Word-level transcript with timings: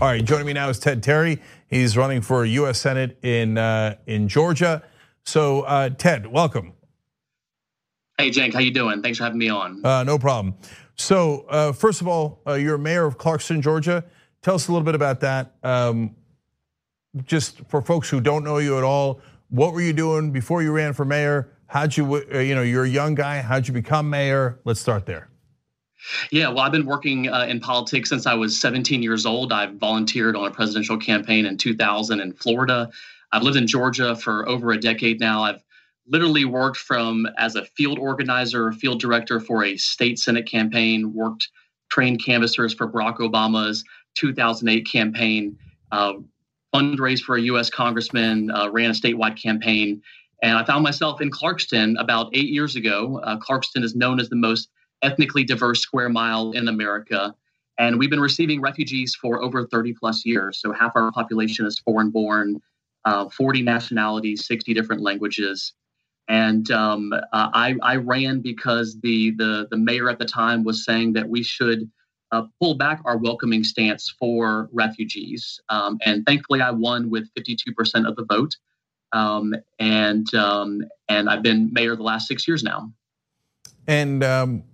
All 0.00 0.06
right, 0.06 0.24
joining 0.24 0.46
me 0.46 0.52
now 0.52 0.68
is 0.68 0.78
Ted 0.78 1.02
Terry. 1.02 1.42
He's 1.66 1.96
running 1.96 2.20
for 2.20 2.44
U.S. 2.44 2.78
Senate 2.78 3.18
in 3.24 3.58
uh, 3.58 3.96
in 4.06 4.28
Georgia. 4.28 4.84
So, 5.24 5.62
uh, 5.62 5.90
Ted, 5.90 6.26
welcome. 6.26 6.72
Hey, 8.16 8.30
Cenk, 8.30 8.52
how 8.52 8.60
you 8.60 8.72
doing? 8.72 9.02
Thanks 9.02 9.18
for 9.18 9.24
having 9.24 9.38
me 9.38 9.48
on. 9.48 9.84
Uh, 9.84 10.04
no 10.04 10.18
problem. 10.18 10.54
So, 10.94 11.46
uh, 11.48 11.72
first 11.72 12.00
of 12.00 12.08
all, 12.08 12.40
uh, 12.46 12.54
you're 12.54 12.78
mayor 12.78 13.06
of 13.06 13.18
Clarkston, 13.18 13.60
Georgia. 13.60 14.04
Tell 14.40 14.54
us 14.54 14.68
a 14.68 14.72
little 14.72 14.84
bit 14.84 14.94
about 14.94 15.20
that. 15.20 15.54
Um, 15.62 16.14
just 17.24 17.60
for 17.68 17.82
folks 17.82 18.08
who 18.08 18.20
don't 18.20 18.44
know 18.44 18.58
you 18.58 18.78
at 18.78 18.84
all, 18.84 19.20
what 19.50 19.72
were 19.72 19.80
you 19.80 19.92
doing 19.92 20.30
before 20.30 20.62
you 20.62 20.72
ran 20.72 20.92
for 20.92 21.04
mayor? 21.04 21.50
How'd 21.66 21.96
you, 21.96 22.14
uh, 22.14 22.38
you 22.38 22.54
know, 22.54 22.62
you're 22.62 22.84
a 22.84 22.88
young 22.88 23.14
guy. 23.14 23.40
How'd 23.40 23.68
you 23.68 23.74
become 23.74 24.08
mayor? 24.08 24.58
Let's 24.64 24.80
start 24.80 25.06
there. 25.06 25.27
Yeah, 26.30 26.48
well, 26.48 26.60
I've 26.60 26.72
been 26.72 26.86
working 26.86 27.28
uh, 27.28 27.46
in 27.48 27.60
politics 27.60 28.08
since 28.08 28.26
I 28.26 28.34
was 28.34 28.60
17 28.60 29.02
years 29.02 29.26
old. 29.26 29.52
I 29.52 29.66
volunteered 29.66 30.36
on 30.36 30.46
a 30.46 30.50
presidential 30.50 30.96
campaign 30.96 31.46
in 31.46 31.56
2000 31.56 32.20
in 32.20 32.32
Florida. 32.32 32.90
I've 33.32 33.42
lived 33.42 33.56
in 33.56 33.66
Georgia 33.66 34.16
for 34.16 34.48
over 34.48 34.72
a 34.72 34.78
decade 34.78 35.20
now. 35.20 35.42
I've 35.42 35.62
literally 36.06 36.44
worked 36.44 36.78
from 36.78 37.26
as 37.36 37.54
a 37.54 37.64
field 37.64 37.98
organizer, 37.98 38.72
field 38.72 39.00
director 39.00 39.40
for 39.40 39.64
a 39.64 39.76
state 39.76 40.18
senate 40.18 40.46
campaign, 40.46 41.12
worked 41.12 41.48
trained 41.90 42.24
canvassers 42.24 42.74
for 42.74 42.88
Barack 42.88 43.18
Obama's 43.18 43.84
2008 44.14 44.86
campaign, 44.86 45.58
uh, 45.92 46.14
fundraised 46.74 47.22
for 47.22 47.36
a 47.36 47.42
U.S. 47.42 47.70
congressman, 47.70 48.50
uh, 48.50 48.70
ran 48.70 48.90
a 48.90 48.94
statewide 48.94 49.40
campaign, 49.40 50.02
and 50.42 50.56
I 50.56 50.64
found 50.64 50.84
myself 50.84 51.20
in 51.20 51.30
Clarkston 51.30 52.00
about 52.00 52.30
eight 52.34 52.48
years 52.48 52.76
ago. 52.76 53.20
Uh, 53.24 53.38
Clarkston 53.38 53.82
is 53.82 53.94
known 53.94 54.20
as 54.20 54.28
the 54.28 54.36
most 54.36 54.68
ethnically 55.02 55.44
diverse 55.44 55.80
square 55.80 56.08
mile 56.08 56.52
in 56.52 56.68
America. 56.68 57.34
And 57.78 57.98
we've 57.98 58.10
been 58.10 58.20
receiving 58.20 58.60
refugees 58.60 59.14
for 59.14 59.42
over 59.42 59.66
30 59.66 59.94
plus 59.94 60.26
years. 60.26 60.60
So 60.60 60.72
half 60.72 60.92
our 60.96 61.12
population 61.12 61.64
is 61.64 61.78
foreign 61.78 62.10
born, 62.10 62.60
uh, 63.04 63.28
40 63.28 63.62
nationalities, 63.62 64.46
60 64.46 64.74
different 64.74 65.02
languages. 65.02 65.74
And 66.28 66.70
um, 66.70 67.12
uh, 67.12 67.20
I, 67.32 67.76
I, 67.82 67.96
ran 67.96 68.40
because 68.40 68.98
the, 69.00 69.30
the, 69.38 69.68
the 69.70 69.78
mayor 69.78 70.10
at 70.10 70.18
the 70.18 70.26
time 70.26 70.62
was 70.62 70.84
saying 70.84 71.14
that 71.14 71.26
we 71.26 71.42
should 71.42 71.90
uh, 72.32 72.42
pull 72.60 72.74
back 72.74 73.00
our 73.06 73.16
welcoming 73.16 73.64
stance 73.64 74.14
for 74.18 74.68
refugees. 74.72 75.60
Um, 75.70 75.98
and 76.04 76.26
thankfully, 76.26 76.60
I 76.60 76.70
won 76.70 77.08
with 77.08 77.32
52% 77.34 78.06
of 78.06 78.16
the 78.16 78.26
vote. 78.28 78.56
Um, 79.12 79.54
and 79.78 80.32
um, 80.34 80.82
and 81.08 81.30
I've 81.30 81.42
been 81.42 81.72
mayor 81.72 81.96
the 81.96 82.02
last 82.02 82.28
six 82.28 82.46
years 82.46 82.62
now. 82.62 82.92
And 83.86 84.22
um, 84.22 84.64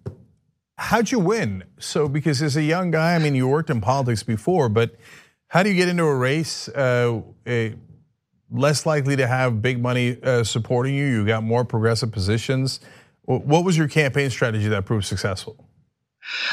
how'd 0.77 1.11
you 1.11 1.19
win? 1.19 1.65
So, 1.79 2.09
because 2.09 2.43
as 2.43 2.57
a 2.57 2.63
young 2.63 2.91
guy, 2.91 3.15
I 3.15 3.19
mean, 3.19 3.35
you 3.35 3.49
worked 3.49 3.71
in 3.71 3.81
politics 3.81 4.23
before, 4.23 4.69
but 4.69 4.97
how 5.49 5.63
do 5.63 5.71
you 5.71 5.77
get 5.77 5.89
into 5.89 6.05
a 6.05 6.15
race? 6.15 6.69
Uh, 6.69 7.23
a, 7.47 7.75
less 8.51 8.87
likely 8.87 9.17
to 9.17 9.27
have 9.27 9.61
big 9.61 9.81
money 9.81 10.17
uh, 10.23 10.45
supporting 10.45 10.95
you. 10.95 11.07
You 11.07 11.27
got 11.27 11.43
more 11.43 11.65
progressive 11.65 12.13
positions. 12.13 12.81
What 13.23 13.65
was 13.65 13.77
your 13.77 13.89
campaign 13.89 14.31
strategy 14.31 14.69
that 14.69 14.85
proved 14.85 15.07
successful? 15.07 15.57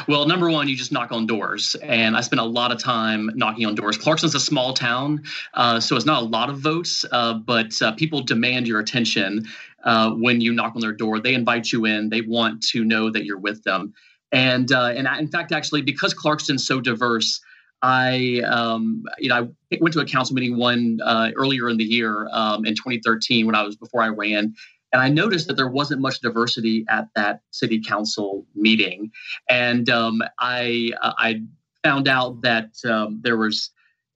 Well, 0.07 0.25
number 0.25 0.49
one, 0.49 0.67
you 0.67 0.75
just 0.75 0.91
knock 0.91 1.11
on 1.11 1.25
doors, 1.25 1.75
and 1.81 2.15
I 2.15 2.21
spent 2.21 2.41
a 2.41 2.45
lot 2.45 2.71
of 2.71 2.79
time 2.79 3.29
knocking 3.35 3.65
on 3.65 3.75
doors. 3.75 3.97
Clarkston's 3.97 4.35
a 4.35 4.39
small 4.39 4.73
town, 4.73 5.23
uh, 5.53 5.79
so 5.79 5.95
it's 5.95 6.05
not 6.05 6.23
a 6.23 6.25
lot 6.25 6.49
of 6.49 6.59
votes, 6.59 7.05
uh, 7.11 7.35
but 7.35 7.81
uh, 7.81 7.93
people 7.93 8.21
demand 8.21 8.67
your 8.67 8.79
attention 8.79 9.45
uh, 9.83 10.11
when 10.11 10.41
you 10.41 10.53
knock 10.53 10.75
on 10.75 10.81
their 10.81 10.91
door. 10.91 11.19
They 11.19 11.33
invite 11.33 11.71
you 11.71 11.85
in. 11.85 12.09
They 12.09 12.21
want 12.21 12.63
to 12.69 12.83
know 12.83 13.09
that 13.11 13.23
you're 13.23 13.39
with 13.39 13.63
them, 13.63 13.93
and 14.31 14.71
uh, 14.71 14.93
and 14.95 15.07
in 15.19 15.27
fact, 15.27 15.51
actually, 15.51 15.81
because 15.81 16.13
Clarkston's 16.13 16.65
so 16.65 16.81
diverse. 16.81 17.39
I, 17.83 18.43
um, 18.45 19.01
you 19.17 19.29
know, 19.29 19.49
I 19.71 19.77
went 19.81 19.93
to 19.93 20.01
a 20.01 20.05
council 20.05 20.35
meeting 20.35 20.55
one 20.55 20.99
uh, 21.03 21.31
earlier 21.35 21.67
in 21.67 21.77
the 21.77 21.83
year 21.83 22.27
um, 22.31 22.63
in 22.63 22.75
2013 22.75 23.47
when 23.47 23.55
I 23.55 23.63
was 23.63 23.75
before 23.75 24.03
I 24.03 24.09
ran, 24.09 24.53
and 24.93 25.01
I 25.01 25.09
noticed 25.09 25.47
that 25.47 25.55
there 25.55 25.67
wasn't 25.67 26.01
much 26.01 26.19
diversity 26.19 26.85
at 26.89 27.07
that 27.15 27.41
city 27.51 27.81
council 27.81 28.45
meeting. 28.55 29.11
And 29.49 29.89
um, 29.89 30.21
I, 30.39 30.91
uh, 31.01 31.13
I 31.17 31.41
found 31.83 32.07
out 32.07 32.41
that 32.41 32.69
um, 32.85 33.19
there 33.23 33.37
was 33.37 33.71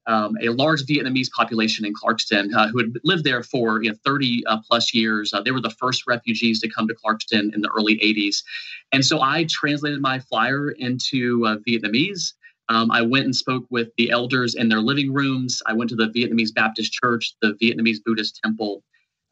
um, 0.08 0.36
a 0.42 0.50
large 0.50 0.84
Vietnamese 0.84 1.32
population 1.32 1.86
in 1.86 1.94
Clarkston 1.94 2.54
uh, 2.56 2.68
who 2.68 2.80
had 2.80 2.94
lived 3.04 3.24
there 3.24 3.44
for 3.44 3.82
you 3.84 3.90
know, 3.90 3.98
30 4.06 4.46
uh, 4.46 4.58
plus 4.68 4.94
years. 4.94 5.34
Uh, 5.34 5.42
they 5.42 5.52
were 5.52 5.62
the 5.62 5.72
first 5.72 6.04
refugees 6.08 6.60
to 6.62 6.70
come 6.70 6.88
to 6.88 6.96
Clarkston 6.96 7.54
in 7.54 7.62
the 7.62 7.70
early 7.76 7.98
80s. 7.98 8.44
And 8.92 9.04
so 9.04 9.22
I 9.22 9.46
translated 9.50 10.02
my 10.02 10.20
flyer 10.20 10.72
into 10.72 11.46
uh, 11.46 11.58
Vietnamese. 11.68 12.34
Um, 12.70 12.92
I 12.92 13.02
went 13.02 13.26
and 13.26 13.36
spoke 13.36 13.66
with 13.70 13.90
the 13.98 14.12
elders 14.12 14.56
in 14.56 14.70
their 14.70 14.80
living 14.80 15.14
rooms. 15.14 15.62
I 15.66 15.74
went 15.74 15.90
to 15.92 15.96
the 15.96 16.08
Vietnamese 16.08 16.54
Baptist 16.54 16.94
Church, 16.94 17.36
the 17.42 17.54
Vietnamese 17.62 17.98
Buddhist 18.04 18.40
Temple. 18.44 18.84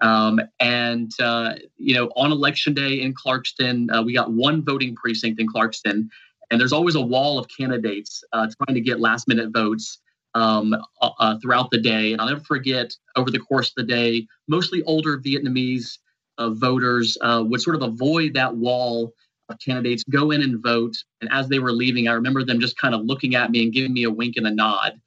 Um, 0.02 0.40
and 0.60 1.12
uh, 1.22 1.54
you 1.78 1.96
know, 1.96 2.08
on 2.16 2.32
election 2.32 2.74
day 2.74 3.02
in 3.02 3.14
Clarkston, 3.14 3.96
uh, 3.96 4.04
we 4.04 4.14
got 4.14 4.32
one 4.32 4.64
voting 4.64 4.96
precinct 4.96 5.40
in 5.40 5.48
Clarkston, 5.48 6.10
and 6.52 6.60
there's 6.60 6.74
always 6.74 6.96
a 6.96 7.02
wall 7.02 7.40
of 7.40 7.48
candidates 7.48 8.24
trying 8.34 8.76
to 8.76 8.82
get 8.82 9.00
last-minute 9.00 9.52
votes 9.54 10.00
um, 10.36 10.74
uh, 11.02 11.10
uh, 11.20 11.40
throughout 11.40 11.72
the 11.72 11.80
day. 11.80 12.12
And 12.12 12.22
I'll 12.22 12.28
never 12.28 12.42
forget, 12.42 12.94
over 13.16 13.32
the 13.32 13.40
course 13.40 13.70
of 13.70 13.76
the 13.76 13.84
day, 13.84 14.28
mostly 14.48 14.84
older 14.84 15.18
Vietnamese 15.18 15.98
uh, 16.38 16.50
voters 16.50 17.18
would 17.22 17.62
sort 17.62 17.76
of 17.76 17.84
avoid 17.84 18.34
that 18.34 18.56
wall 18.56 19.14
of 19.50 19.60
candidates, 19.60 20.04
go 20.04 20.32
in 20.32 20.42
and 20.42 20.62
vote. 20.62 20.96
And 21.22 21.30
as 21.32 21.48
they 21.50 21.60
were 21.60 21.72
leaving, 21.72 22.08
I 22.08 22.14
remember 22.14 22.44
them 22.44 22.60
just 22.60 22.78
kind 22.78 22.96
of 22.96 23.02
looking 23.02 23.36
at 23.36 23.52
me 23.52 23.64
and 23.64 23.74
giving 23.74 23.94
me 23.94 24.04
a 24.04 24.12
wink 24.12 24.38
and 24.38 24.48
a 24.48 24.52
nod. 24.52 25.00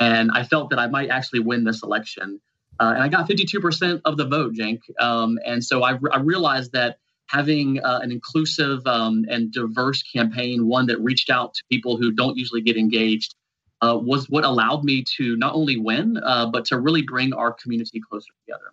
And 0.00 0.30
I 0.32 0.44
felt 0.44 0.70
that 0.70 0.78
I 0.78 0.88
might 0.88 1.10
actually 1.10 1.40
win 1.40 1.64
this 1.64 1.82
election. 1.82 2.40
Uh, 2.80 2.92
and 2.94 3.02
I 3.02 3.08
got 3.08 3.28
52% 3.28 4.02
of 4.04 4.16
the 4.16 4.26
vote, 4.26 4.54
Cenk. 4.54 4.80
Um, 5.00 5.38
and 5.44 5.64
so 5.64 5.84
I, 5.84 5.96
I, 6.12 6.18
realized 6.18 6.72
that 6.72 6.98
having 7.26 7.78
uh, 7.80 8.00
an 8.02 8.10
inclusive 8.10 8.84
um, 8.86 9.24
and 9.28 9.52
diverse 9.52 10.02
campaign, 10.02 10.66
one 10.66 10.86
that 10.86 10.98
reached 11.00 11.30
out 11.30 11.54
to 11.54 11.62
people 11.70 11.96
who 11.96 12.10
don't 12.10 12.36
usually 12.36 12.62
get 12.62 12.76
engaged, 12.76 13.36
uh, 13.84 13.96
was 13.96 14.28
what 14.28 14.44
allowed 14.44 14.84
me 14.84 15.04
to 15.16 15.36
not 15.36 15.54
only 15.54 15.78
win, 15.78 16.16
uh, 16.18 16.46
but 16.46 16.64
to 16.66 16.78
really 16.78 17.02
bring 17.02 17.32
our 17.32 17.52
community 17.52 18.00
closer 18.00 18.32
together. 18.44 18.64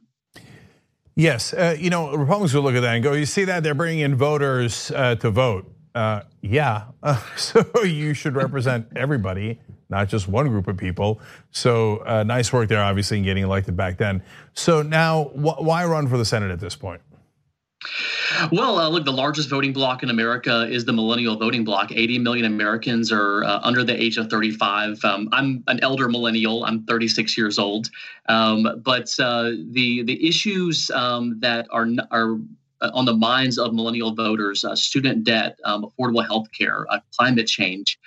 Yes, 1.16 1.53
uh, 1.53 1.75
you 1.77 1.89
know, 1.89 2.16
Republicans 2.16 2.53
will 2.53 2.63
look 2.63 2.75
at 2.75 2.81
that 2.81 2.95
and 2.95 3.03
go, 3.03 3.13
you 3.13 3.25
see 3.25 3.44
that 3.44 3.63
they're 3.63 3.75
bringing 3.75 3.99
in 3.99 4.16
voters 4.16 4.91
uh, 4.91 5.16
to 5.16 5.29
vote. 5.29 5.69
yeah, 6.41 6.85
so 7.35 7.66
you 7.83 8.13
should 8.13 8.35
represent 8.35 8.88
everybody 8.95 9.59
not 9.91 10.07
just 10.07 10.27
one 10.27 10.47
group 10.47 10.67
of 10.67 10.77
people. 10.77 11.19
So 11.51 11.97
uh, 11.97 12.23
nice 12.23 12.51
work 12.51 12.69
there, 12.69 12.81
obviously, 12.81 13.17
in 13.17 13.23
getting 13.25 13.43
elected 13.43 13.75
back 13.75 13.97
then. 13.97 14.23
So 14.53 14.81
now, 14.81 15.25
wh- 15.25 15.61
why 15.61 15.85
run 15.85 16.07
for 16.07 16.17
the 16.17 16.25
Senate 16.25 16.49
at 16.49 16.61
this 16.61 16.75
point? 16.75 17.01
Well, 18.52 18.78
uh, 18.78 18.90
look, 18.90 19.06
the 19.06 19.12
largest 19.12 19.50
voting 19.50 19.74
bloc 19.74 20.03
in 20.03 20.09
America 20.09 20.68
is 20.69 20.86
the 20.86 20.94
millennial 20.94 21.36
voting 21.36 21.64
bloc. 21.64 21.92
80 21.92 22.19
million 22.19 22.46
Americans 22.46 23.12
are 23.12 23.44
uh, 23.44 23.59
under 23.64 23.84
the 23.84 24.00
age 24.00 24.18
of 24.18 24.30
35. 24.30 25.03
Um, 25.03 25.30
I'm 25.31 25.64
an 25.68 25.80
elder 25.81 26.08
millennial. 26.08 26.64
I'm 26.64 26.84
36 26.86 27.38
years 27.38 27.58
old. 27.58 27.90
Um, 28.30 28.81
but 28.84 29.14
uh, 29.20 29.52
the 29.72 30.03
the 30.03 30.28
issues 30.28 30.91
um, 30.91 31.40
that 31.40 31.68
are 31.72 31.88
are 32.12 32.38
uh, 32.81 32.91
on 32.94 33.06
the 33.06 33.16
minds 33.16 33.58
of 33.58 33.74
millennial 33.74 34.14
voters: 34.14 34.64
uh, 34.64 34.75
student 34.75 35.24
debt, 35.24 35.59
um, 35.66 35.84
affordable 35.84 36.25
health 36.25 36.47
care, 36.52 36.86
uh, 36.90 37.00
climate 37.12 37.47
change 37.47 37.97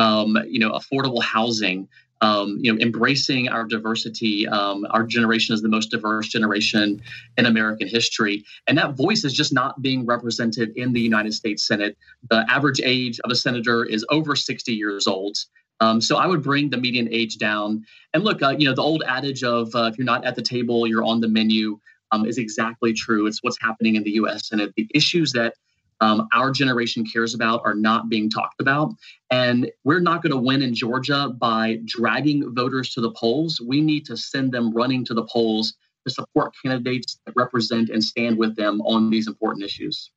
um, 0.00 0.38
you 0.48 0.58
know, 0.58 0.72
affordable 0.72 1.22
housing, 1.22 1.88
um, 2.20 2.58
you 2.60 2.72
know, 2.72 2.80
embracing 2.80 3.48
our 3.48 3.64
diversity. 3.64 4.46
Um, 4.46 4.86
our 4.90 5.04
generation 5.04 5.54
is 5.54 5.62
the 5.62 5.68
most 5.68 5.90
diverse 5.90 6.28
generation 6.28 7.00
in 7.36 7.46
American 7.46 7.88
history, 7.88 8.44
and 8.66 8.76
that 8.78 8.96
voice 8.96 9.24
is 9.24 9.32
just 9.32 9.52
not 9.52 9.80
being 9.82 10.06
represented 10.06 10.76
in 10.76 10.92
the 10.92 11.00
United 11.00 11.34
States 11.34 11.66
Senate. 11.66 11.96
The 12.28 12.44
average 12.48 12.80
age 12.82 13.20
of 13.20 13.30
a 13.30 13.36
senator 13.36 13.84
is 13.84 14.04
over 14.10 14.36
60 14.36 14.72
years 14.72 15.06
old. 15.06 15.36
Um, 15.80 16.00
so 16.00 16.16
I 16.16 16.26
would 16.26 16.42
bring 16.42 16.68
the 16.68 16.76
median 16.76 17.08
age 17.10 17.38
down. 17.38 17.84
And 18.12 18.22
look, 18.22 18.42
uh, 18.42 18.50
you 18.50 18.68
know, 18.68 18.74
the 18.74 18.82
old 18.82 19.02
adage 19.06 19.42
of 19.42 19.74
uh, 19.74 19.84
if 19.84 19.96
you're 19.96 20.04
not 20.04 20.24
at 20.26 20.36
the 20.36 20.42
table, 20.42 20.86
you're 20.86 21.04
on 21.04 21.20
the 21.20 21.28
menu 21.28 21.80
um, 22.12 22.26
is 22.26 22.38
exactly 22.38 22.92
true. 22.92 23.26
It's 23.26 23.42
what's 23.42 23.58
happening 23.60 23.96
in 23.96 24.02
the 24.02 24.10
U.S. 24.12 24.48
Senate. 24.48 24.72
The 24.76 24.86
issues 24.94 25.32
that 25.32 25.54
um, 26.00 26.28
our 26.32 26.50
generation 26.50 27.04
cares 27.04 27.34
about 27.34 27.62
are 27.64 27.74
not 27.74 28.08
being 28.08 28.30
talked 28.30 28.60
about. 28.60 28.94
And 29.30 29.70
we're 29.84 30.00
not 30.00 30.22
going 30.22 30.32
to 30.32 30.38
win 30.38 30.62
in 30.62 30.74
Georgia 30.74 31.32
by 31.38 31.78
dragging 31.84 32.54
voters 32.54 32.94
to 32.94 33.00
the 33.00 33.10
polls. 33.12 33.60
We 33.60 33.80
need 33.80 34.06
to 34.06 34.16
send 34.16 34.52
them 34.52 34.72
running 34.74 35.04
to 35.06 35.14
the 35.14 35.24
polls 35.24 35.74
to 36.06 36.12
support 36.12 36.52
candidates 36.64 37.18
that 37.26 37.32
represent 37.36 37.90
and 37.90 38.02
stand 38.02 38.38
with 38.38 38.56
them 38.56 38.80
on 38.82 39.10
these 39.10 39.28
important 39.28 39.64
issues. 39.64 40.10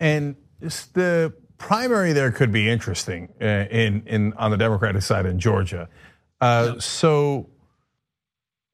And 0.00 0.36
the 0.60 1.34
primary 1.58 2.12
there 2.12 2.32
could 2.32 2.50
be 2.50 2.68
interesting 2.68 3.32
uh, 3.40 3.66
in, 3.70 4.02
in 4.06 4.32
on 4.34 4.50
the 4.50 4.56
Democratic 4.56 5.02
side 5.02 5.26
in 5.26 5.38
Georgia. 5.38 5.88
Uh, 6.40 6.78
so 6.80 7.50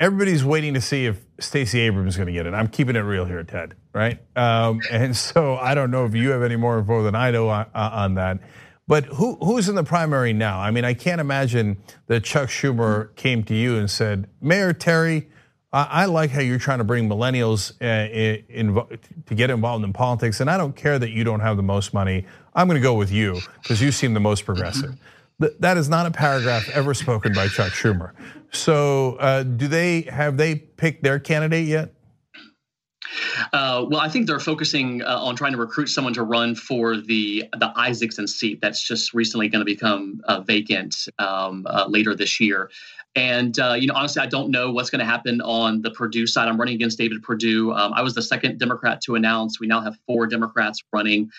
everybody's 0.00 0.44
waiting 0.44 0.74
to 0.74 0.80
see 0.80 1.06
if 1.06 1.24
Stacey 1.40 1.80
Abrams 1.80 2.14
is 2.14 2.16
going 2.16 2.26
to 2.26 2.32
get 2.32 2.46
it. 2.46 2.54
I'm 2.54 2.68
keeping 2.68 2.96
it 2.96 3.00
real 3.00 3.24
here, 3.24 3.42
Ted. 3.44 3.74
Right? 3.92 4.18
Um, 4.36 4.80
and 4.90 5.16
so 5.16 5.56
I 5.56 5.74
don't 5.74 5.90
know 5.90 6.04
if 6.04 6.14
you 6.14 6.30
have 6.30 6.42
any 6.42 6.56
more 6.56 6.78
info 6.78 7.02
than 7.02 7.14
I 7.14 7.30
do 7.30 7.48
on, 7.48 7.66
on 7.74 8.14
that. 8.14 8.38
But 8.86 9.04
who 9.04 9.34
who's 9.36 9.68
in 9.68 9.74
the 9.74 9.84
primary 9.84 10.32
now? 10.32 10.60
I 10.60 10.70
mean, 10.70 10.86
I 10.86 10.94
can't 10.94 11.20
imagine 11.20 11.76
that 12.06 12.24
Chuck 12.24 12.48
Schumer 12.48 13.14
came 13.16 13.44
to 13.44 13.54
you 13.54 13.76
and 13.76 13.90
said, 13.90 14.28
Mayor 14.40 14.72
Terry, 14.72 15.28
I 15.70 16.06
like 16.06 16.30
how 16.30 16.40
you're 16.40 16.58
trying 16.58 16.78
to 16.78 16.84
bring 16.84 17.10
millennials 17.10 17.72
uh, 17.82 18.88
to 19.26 19.34
get 19.34 19.50
involved 19.50 19.84
in 19.84 19.92
politics, 19.92 20.40
and 20.40 20.48
I 20.48 20.56
don't 20.56 20.74
care 20.74 20.98
that 20.98 21.10
you 21.10 21.24
don't 21.24 21.40
have 21.40 21.58
the 21.58 21.62
most 21.62 21.92
money. 21.92 22.24
I'm 22.54 22.66
going 22.66 22.80
to 22.80 22.82
go 22.82 22.94
with 22.94 23.12
you 23.12 23.40
because 23.62 23.82
you 23.82 23.92
seem 23.92 24.14
the 24.14 24.20
most 24.20 24.46
progressive. 24.46 24.94
That 25.38 25.76
is 25.76 25.88
not 25.88 26.06
a 26.06 26.10
paragraph 26.10 26.68
ever 26.70 26.94
spoken 26.94 27.32
by 27.32 27.46
Chuck 27.46 27.72
Schumer. 27.72 28.12
So, 28.50 29.14
uh, 29.20 29.44
do 29.44 29.68
they 29.68 30.02
have 30.02 30.36
they 30.36 30.56
picked 30.56 31.04
their 31.04 31.20
candidate 31.20 31.66
yet? 31.66 31.94
Uh, 33.52 33.86
well, 33.88 34.00
I 34.00 34.08
think 34.08 34.26
they're 34.26 34.40
focusing 34.40 35.02
uh, 35.02 35.18
on 35.18 35.36
trying 35.36 35.52
to 35.52 35.58
recruit 35.58 35.86
someone 35.86 36.12
to 36.14 36.22
run 36.22 36.54
for 36.54 36.96
the 36.96 37.44
the 37.52 37.72
Isakson 37.76 38.28
seat 38.28 38.60
that's 38.60 38.82
just 38.82 39.14
recently 39.14 39.48
going 39.48 39.60
to 39.60 39.64
become 39.64 40.20
uh, 40.24 40.40
vacant 40.40 41.08
um, 41.18 41.66
uh, 41.68 41.86
later 41.88 42.14
this 42.14 42.40
year. 42.40 42.70
And 43.14 43.58
uh, 43.58 43.74
you 43.78 43.86
know, 43.86 43.94
honestly, 43.94 44.22
I 44.22 44.26
don't 44.26 44.50
know 44.50 44.70
what's 44.70 44.90
going 44.90 45.00
to 45.00 45.04
happen 45.04 45.40
on 45.40 45.82
the 45.82 45.90
Perdue 45.90 46.26
side. 46.26 46.48
I'm 46.48 46.58
running 46.58 46.74
against 46.74 46.98
David 46.98 47.22
Perdue. 47.22 47.72
Um, 47.72 47.92
I 47.94 48.02
was 48.02 48.14
the 48.14 48.22
second 48.22 48.58
Democrat 48.58 49.00
to 49.02 49.14
announce. 49.14 49.58
We 49.58 49.66
now 49.66 49.80
have 49.80 49.96
four 50.06 50.26
Democrats 50.26 50.82
running. 50.92 51.30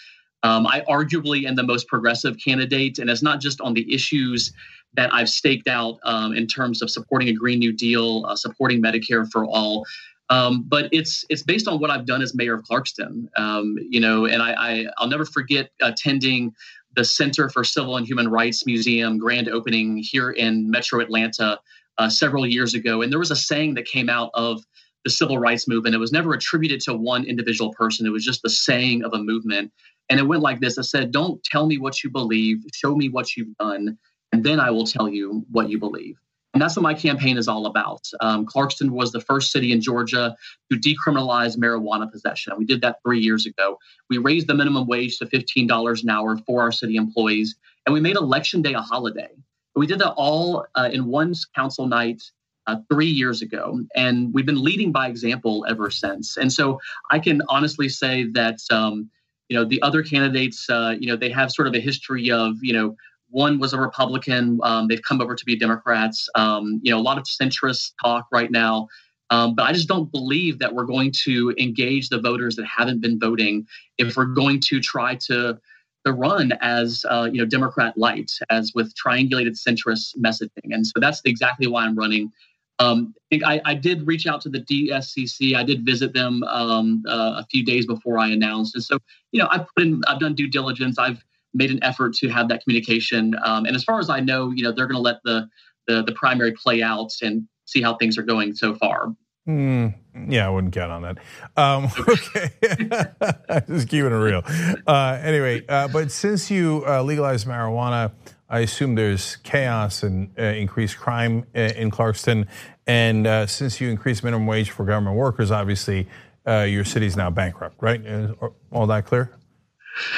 Um, 0.44 0.66
I 0.68 0.82
arguably 0.90 1.46
am 1.46 1.56
the 1.56 1.64
most 1.64 1.88
progressive 1.88 2.38
candidate, 2.38 3.00
and 3.00 3.10
it's 3.10 3.22
not 3.22 3.42
just 3.42 3.60
on 3.62 3.74
the 3.74 3.94
issues 3.94 4.54
that 4.94 5.14
I've 5.14 5.30
staked 5.30 5.68
out 5.68 6.00
um, 6.04 6.34
in 6.34 6.48
terms 6.48 6.82
of 6.82 6.90
supporting 6.90 7.28
a 7.28 7.34
Green 7.34 7.60
New 7.60 7.74
Deal, 7.74 8.26
uh, 8.26 8.36
supporting 8.36 8.82
Medicare 8.82 9.30
for 9.30 9.46
all. 9.46 9.86
Um, 10.30 10.64
but 10.68 10.90
it's 10.92 11.26
it's 11.30 11.44
based 11.44 11.68
on 11.68 11.80
what 11.80 11.90
I've 11.90 12.06
done 12.06 12.22
as 12.22 12.36
mayor 12.36 12.54
of 12.54 12.64
Clarkston. 12.64 13.28
Um, 13.38 13.76
you 13.82 14.00
know, 14.00 14.26
and 14.26 14.42
I, 14.42 14.54
I 14.54 14.86
will 15.00 15.10
never 15.10 15.26
forget 15.26 15.72
attending 15.82 16.54
the 16.96 17.04
Center 17.04 17.50
for 17.50 17.64
Civil 17.64 17.98
and 17.98 18.08
Human 18.08 18.28
Rights 18.30 18.66
Museum 18.66 19.18
grand 19.18 19.50
opening 19.50 19.98
here 19.98 20.32
in 20.32 20.70
Metro 20.70 21.00
Atlanta 21.00 21.60
uh, 21.98 22.10
several 22.10 22.46
years 22.46 22.74
ago, 22.74 23.02
and 23.02 23.12
there 23.12 23.20
was 23.20 23.32
a 23.32 23.36
saying 23.36 23.74
that 23.76 23.86
came 23.86 24.10
out 24.10 24.30
of 24.34 24.64
the 25.04 25.10
civil 25.10 25.38
rights 25.38 25.68
movement. 25.68 25.96
It 25.96 26.00
was 26.00 26.12
never 26.12 26.34
attributed 26.34 26.82
to 26.82 26.94
one 26.94 27.24
individual 27.26 27.74
person. 27.74 28.06
It 28.06 28.10
was 28.10 28.26
just 28.26 28.42
the 28.42 28.50
saying 28.50 29.04
of 29.04 29.14
a 29.14 29.18
movement, 29.18 29.72
and 30.10 30.20
it 30.20 30.24
went 30.24 30.42
like 30.42 30.60
this: 30.60 30.78
I 30.78 30.84
said, 30.84 31.12
don't 31.12 31.44
tell 31.44 31.66
me 31.66 31.78
what 31.78 32.04
you 32.04 32.10
believe, 32.10 32.64
show 32.74 32.96
me 32.96 33.10
what 33.10 33.36
you've 33.36 33.56
done, 33.58 33.98
and 34.32 34.44
then 34.44 34.60
I 34.60 34.72
will 34.72 34.86
tell 34.86 35.08
you 35.10 35.46
what 35.52 35.70
you 35.70 35.80
believe." 35.80 36.16
And 36.54 36.62
that's 36.62 36.76
what 36.76 36.84
my 36.84 36.96
campaign 36.96 37.38
is 37.38 37.48
all 37.48 37.68
about. 37.68 38.08
Um, 38.22 38.46
Clarkston 38.46 38.90
was 38.90 39.12
the 39.12 39.22
first 39.22 39.52
city 39.52 39.72
in 39.72 39.82
Georgia 39.82 40.36
to 40.72 40.78
decriminalize 40.80 41.58
marijuana 41.58 42.12
possession. 42.12 42.54
We 42.58 42.66
did 42.66 42.82
that 42.82 42.98
three 43.06 43.20
years 43.20 43.46
ago. 43.46 43.78
We 44.10 44.18
raised 44.18 44.48
the 44.48 44.56
minimum 44.56 44.88
wage 44.88 45.20
to 45.20 45.26
$15 45.26 46.04
an 46.04 46.10
hour 46.10 46.38
for 46.38 46.62
our 46.62 46.72
city 46.72 46.96
employees, 46.96 47.56
and 47.86 47.94
we 47.94 48.00
made 48.00 48.16
Election 48.16 48.62
Day 48.62 48.74
a 48.74 48.82
holiday. 48.82 49.30
We 49.76 49.86
did 49.86 50.00
that 50.00 50.14
all 50.14 50.66
uh, 50.76 50.90
in 50.92 51.06
one 51.06 51.34
council 51.56 51.88
night 51.88 52.24
uh, 52.66 52.78
three 52.92 53.08
years 53.08 53.42
ago, 53.42 53.80
and 53.96 54.34
we've 54.34 54.46
been 54.46 54.64
leading 54.64 54.92
by 54.92 55.08
example 55.08 55.66
ever 55.70 55.92
since. 55.92 56.36
And 56.36 56.52
so 56.52 56.80
I 57.12 57.20
can 57.20 57.42
honestly 57.48 57.90
say 57.90 58.26
that. 58.34 58.58
Um, 58.72 59.10
you 59.50 59.58
know 59.58 59.66
the 59.66 59.82
other 59.82 60.02
candidates 60.04 60.70
uh, 60.70 60.96
you 61.00 61.08
know 61.08 61.16
they 61.16 61.30
have 61.30 61.52
sort 61.52 61.68
of 61.68 61.74
a 61.76 61.80
history 61.80 62.32
of 62.32 62.56
you 62.62 62.74
know 62.74 62.96
one 63.32 63.60
was 63.60 63.74
a 63.74 63.80
Republican. 63.80 64.60
Um, 64.64 64.88
they've 64.88 65.02
come 65.02 65.22
over 65.22 65.36
to 65.36 65.46
be 65.46 65.56
Democrats. 65.56 66.28
Um, 66.36 66.80
you 66.84 66.92
know, 66.92 67.00
a 67.00 67.02
lot 67.02 67.18
of 67.18 67.26
centrist 67.26 67.94
talk 68.02 68.28
right 68.32 68.52
now. 68.52 68.88
Um, 69.32 69.54
but 69.54 69.64
I 69.64 69.74
just 69.74 69.88
don't 69.88 70.12
believe 70.12 70.58
that 70.60 70.74
we're 70.74 70.86
going 70.86 71.14
to 71.26 71.54
engage 71.60 72.10
the 72.10 72.20
voters 72.20 72.56
that 72.56 72.66
haven't 72.66 73.02
been 73.02 73.20
voting 73.20 73.68
if 74.00 74.18
we're 74.18 74.26
going 74.26 74.60
to 74.68 74.80
try 74.80 75.16
to 75.28 75.60
to 76.06 76.14
run 76.14 76.54
as 76.62 77.06
uh, 77.10 77.30
you 77.32 77.40
know 77.40 77.46
Democrat 77.46 77.98
light, 77.98 78.32
as 78.50 78.72
with 78.74 78.94
triangulated 78.96 79.58
centrist 79.60 80.18
messaging. 80.18 80.72
And 80.72 80.86
so 80.86 80.94
that's 81.00 81.22
exactly 81.26 81.68
why 81.68 81.84
I'm 81.86 81.96
running. 81.96 82.32
Um, 82.80 83.14
I, 83.32 83.62
I, 83.66 83.74
did 83.76 84.08
reach 84.08 84.26
out 84.26 84.40
to 84.42 84.50
the 84.50 84.62
DSCC. 84.62 85.54
I 85.54 85.64
did 85.64 85.86
visit 85.86 86.14
them 86.14 86.44
um, 86.44 87.04
uh, 87.10 87.42
a 87.42 87.46
few 87.52 87.66
days 87.66 87.86
before 87.86 88.18
I 88.18 88.30
announced, 88.30 88.74
and 88.74 88.84
so 88.84 89.00
you 89.32 89.42
know 89.42 89.50
I 89.52 89.60
put 89.60 89.84
in, 89.84 90.02
I've 90.08 90.20
done 90.20 90.34
due 90.34 90.50
diligence. 90.50 90.98
I've 90.98 91.24
made 91.54 91.72
an 91.72 91.84
effort 91.84 92.14
to 92.16 92.30
have 92.30 92.48
that 92.50 92.64
communication. 92.64 93.36
Um, 93.44 93.66
and 93.66 93.76
as 93.76 93.84
far 93.84 94.00
as 94.00 94.10
I 94.10 94.20
know, 94.20 94.52
you 94.52 94.64
know, 94.64 94.72
they're 94.72 94.88
going 94.88 94.96
to 94.96 95.02
let 95.02 95.22
the, 95.24 95.50
the, 95.88 96.04
the 96.04 96.12
primary 96.14 96.52
play 96.52 96.82
out 96.82 97.12
and 97.22 97.48
see 97.66 97.82
how 97.82 97.96
things 97.96 98.18
are 98.18 98.24
going 98.24 98.56
so 98.56 98.76
far. 98.76 99.14
Mm, 99.48 99.96
yeah, 100.28 100.46
I 100.46 100.50
wouldn't 100.50 100.74
count 100.74 100.92
on 100.92 101.02
that. 101.02 101.18
Um, 101.58 101.86
okay, 102.08 103.66
just 103.68 103.90
keeping 103.90 104.12
it 104.12 104.16
real. 104.16 104.44
Uh, 104.86 105.20
anyway, 105.22 105.66
uh, 105.68 105.88
but 105.88 106.12
since 106.12 106.52
you 106.52 106.84
uh, 106.88 107.02
legalized 107.02 107.48
marijuana, 107.48 108.12
I 108.50 108.60
assume 108.60 108.96
there's 108.96 109.36
chaos 109.38 110.04
and 110.04 110.32
uh, 110.38 110.44
increased 110.44 110.98
crime 110.98 111.46
uh, 111.56 111.60
in 111.60 111.92
Clarkston. 111.92 112.48
And 112.88 113.28
uh, 113.28 113.46
since 113.46 113.80
you 113.80 113.90
increased 113.90 114.24
minimum 114.24 114.48
wage 114.48 114.72
for 114.72 114.86
government 114.86 115.16
workers, 115.16 115.52
obviously 115.52 116.08
your 116.48 116.84
city's 116.84 117.16
now 117.16 117.30
bankrupt, 117.30 117.76
right? 117.80 118.04
Is 118.04 118.32
all 118.72 118.88
that 118.88 119.06
clear? 119.06 119.40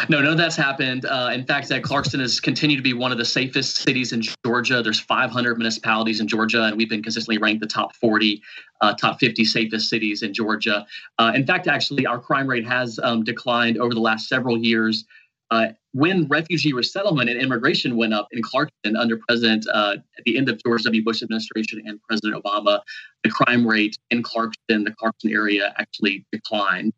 No, 0.09 0.21
of 0.21 0.37
that's 0.37 0.55
happened. 0.55 1.05
Uh, 1.05 1.31
in 1.33 1.45
fact, 1.45 1.69
that 1.69 1.81
Clarkston 1.81 2.19
has 2.19 2.39
continued 2.39 2.77
to 2.77 2.83
be 2.83 2.93
one 2.93 3.11
of 3.11 3.17
the 3.17 3.25
safest 3.25 3.77
cities 3.77 4.11
in 4.11 4.21
Georgia. 4.45 4.81
There's 4.81 4.99
500 4.99 5.57
municipalities 5.57 6.19
in 6.19 6.27
Georgia, 6.27 6.63
and 6.63 6.77
we've 6.77 6.89
been 6.89 7.03
consistently 7.03 7.37
ranked 7.37 7.61
the 7.61 7.67
top 7.67 7.95
40, 7.95 8.41
uh, 8.81 8.93
top 8.93 9.19
50 9.19 9.45
safest 9.45 9.89
cities 9.89 10.21
in 10.21 10.33
Georgia. 10.33 10.85
Uh, 11.17 11.31
in 11.35 11.45
fact, 11.45 11.67
actually, 11.67 12.05
our 12.05 12.19
crime 12.19 12.47
rate 12.47 12.65
has 12.65 12.99
um, 13.01 13.23
declined 13.23 13.77
over 13.77 13.93
the 13.93 13.99
last 13.99 14.27
several 14.27 14.57
years. 14.57 15.05
Uh, 15.51 15.67
when 15.91 16.25
refugee 16.27 16.71
resettlement 16.71 17.29
and 17.29 17.39
immigration 17.39 17.97
went 17.97 18.13
up 18.13 18.27
in 18.31 18.41
Clarkston 18.41 18.97
under 18.97 19.17
President 19.27 19.65
uh, 19.73 19.97
at 20.17 20.23
the 20.25 20.37
end 20.37 20.47
of 20.49 20.61
George 20.63 20.83
W. 20.83 21.03
Bush 21.03 21.21
administration 21.21 21.81
and 21.85 22.01
President 22.03 22.41
Obama, 22.41 22.79
the 23.23 23.29
crime 23.29 23.67
rate 23.67 23.97
in 24.09 24.23
Clarkston, 24.23 24.85
the 24.85 24.95
Clarkston 25.01 25.31
area, 25.31 25.73
actually 25.77 26.25
declined. 26.31 26.93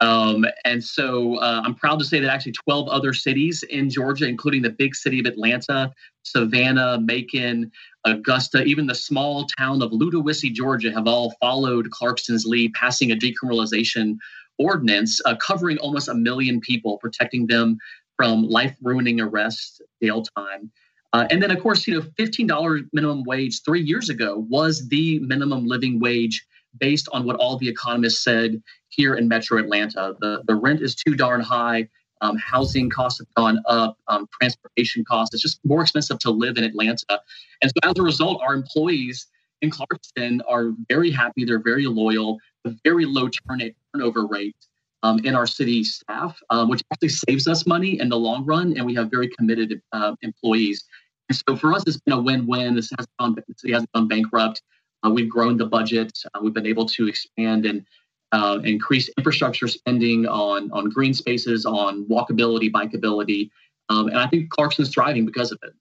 Um, 0.00 0.44
and 0.64 0.82
so 0.82 1.36
uh, 1.36 1.60
I'm 1.64 1.74
proud 1.74 1.98
to 1.98 2.04
say 2.04 2.20
that 2.20 2.30
actually 2.30 2.52
12 2.64 2.88
other 2.88 3.12
cities 3.12 3.62
in 3.64 3.90
Georgia, 3.90 4.26
including 4.26 4.62
the 4.62 4.70
big 4.70 4.94
city 4.94 5.20
of 5.20 5.26
Atlanta, 5.26 5.92
Savannah, 6.22 7.00
Macon, 7.00 7.70
Augusta, 8.04 8.62
even 8.62 8.86
the 8.86 8.94
small 8.94 9.46
town 9.58 9.82
of 9.82 9.90
Ludowici, 9.90 10.52
Georgia, 10.52 10.92
have 10.92 11.08
all 11.08 11.34
followed 11.40 11.90
Clarkston's 11.90 12.46
lead, 12.46 12.72
passing 12.74 13.10
a 13.10 13.16
decriminalization 13.16 14.16
ordinance 14.58 15.20
uh, 15.24 15.36
covering 15.36 15.78
almost 15.78 16.08
a 16.08 16.14
million 16.14 16.60
people, 16.60 16.98
protecting 16.98 17.46
them 17.46 17.78
from 18.16 18.48
life 18.48 18.76
ruining 18.82 19.20
arrest, 19.20 19.80
jail 20.02 20.24
time. 20.36 20.70
Uh, 21.12 21.26
and 21.30 21.42
then, 21.42 21.50
of 21.50 21.60
course, 21.60 21.86
you 21.86 21.94
know, 21.94 22.06
$15 22.18 22.88
minimum 22.92 23.22
wage 23.24 23.62
three 23.64 23.80
years 23.80 24.10
ago 24.10 24.44
was 24.50 24.88
the 24.88 25.20
minimum 25.20 25.66
living 25.66 26.00
wage 26.00 26.44
based 26.78 27.08
on 27.12 27.24
what 27.24 27.36
all 27.36 27.56
the 27.56 27.68
economists 27.68 28.22
said 28.22 28.62
here 28.88 29.14
in 29.14 29.26
metro 29.28 29.58
Atlanta. 29.58 30.14
The, 30.20 30.42
the 30.46 30.54
rent 30.54 30.82
is 30.82 30.94
too 30.94 31.14
darn 31.14 31.40
high. 31.40 31.88
Um, 32.20 32.36
housing 32.36 32.90
costs 32.90 33.20
have 33.20 33.32
gone 33.36 33.62
up, 33.66 33.96
um, 34.08 34.26
transportation 34.40 35.04
costs. 35.04 35.32
It's 35.34 35.42
just 35.42 35.60
more 35.64 35.82
expensive 35.82 36.18
to 36.20 36.30
live 36.30 36.58
in 36.58 36.64
Atlanta. 36.64 37.20
And 37.62 37.70
so 37.70 37.90
as 37.90 37.96
a 37.96 38.02
result, 38.02 38.42
our 38.42 38.54
employees 38.54 39.28
in 39.62 39.70
Clarkston 39.70 40.40
are 40.48 40.72
very 40.88 41.10
happy. 41.10 41.44
They're 41.44 41.62
very 41.62 41.86
loyal, 41.86 42.38
a 42.64 42.72
very 42.84 43.04
low 43.04 43.28
turn- 43.28 43.72
turnover 43.98 44.26
rate 44.26 44.56
um, 45.02 45.24
in 45.24 45.34
our 45.34 45.46
city 45.46 45.84
staff, 45.84 46.38
um, 46.50 46.68
which 46.68 46.82
actually 46.92 47.08
saves 47.10 47.46
us 47.46 47.66
money 47.66 48.00
in 48.00 48.08
the 48.08 48.16
long 48.16 48.44
run. 48.44 48.76
And 48.76 48.86
we 48.86 48.94
have 48.94 49.10
very 49.10 49.28
committed 49.28 49.80
uh, 49.92 50.14
employees. 50.22 50.84
And 51.28 51.40
so 51.48 51.56
for 51.56 51.72
us, 51.72 51.84
it's 51.86 51.98
been 51.98 52.14
a 52.14 52.20
win-win. 52.20 52.74
This 52.74 52.90
hasn't 52.96 53.10
gone, 53.18 53.34
the 53.34 53.42
city 53.56 53.72
hasn't 53.72 53.92
gone 53.92 54.08
bankrupt. 54.08 54.62
Uh, 55.04 55.10
we've 55.10 55.28
grown 55.30 55.56
the 55.56 55.66
budget. 55.66 56.12
Uh, 56.34 56.40
we've 56.42 56.54
been 56.54 56.66
able 56.66 56.86
to 56.86 57.06
expand 57.06 57.66
and 57.66 57.84
uh, 58.32 58.58
increase 58.64 59.08
infrastructure 59.16 59.68
spending 59.68 60.26
on 60.26 60.70
on 60.72 60.90
green 60.90 61.14
spaces, 61.14 61.64
on 61.64 62.04
walkability, 62.06 62.70
bikeability, 62.70 63.48
um, 63.88 64.08
and 64.08 64.18
I 64.18 64.26
think 64.26 64.50
Clarkston's 64.50 64.92
thriving 64.92 65.24
because 65.24 65.50
of 65.50 65.58
it. 65.62 65.72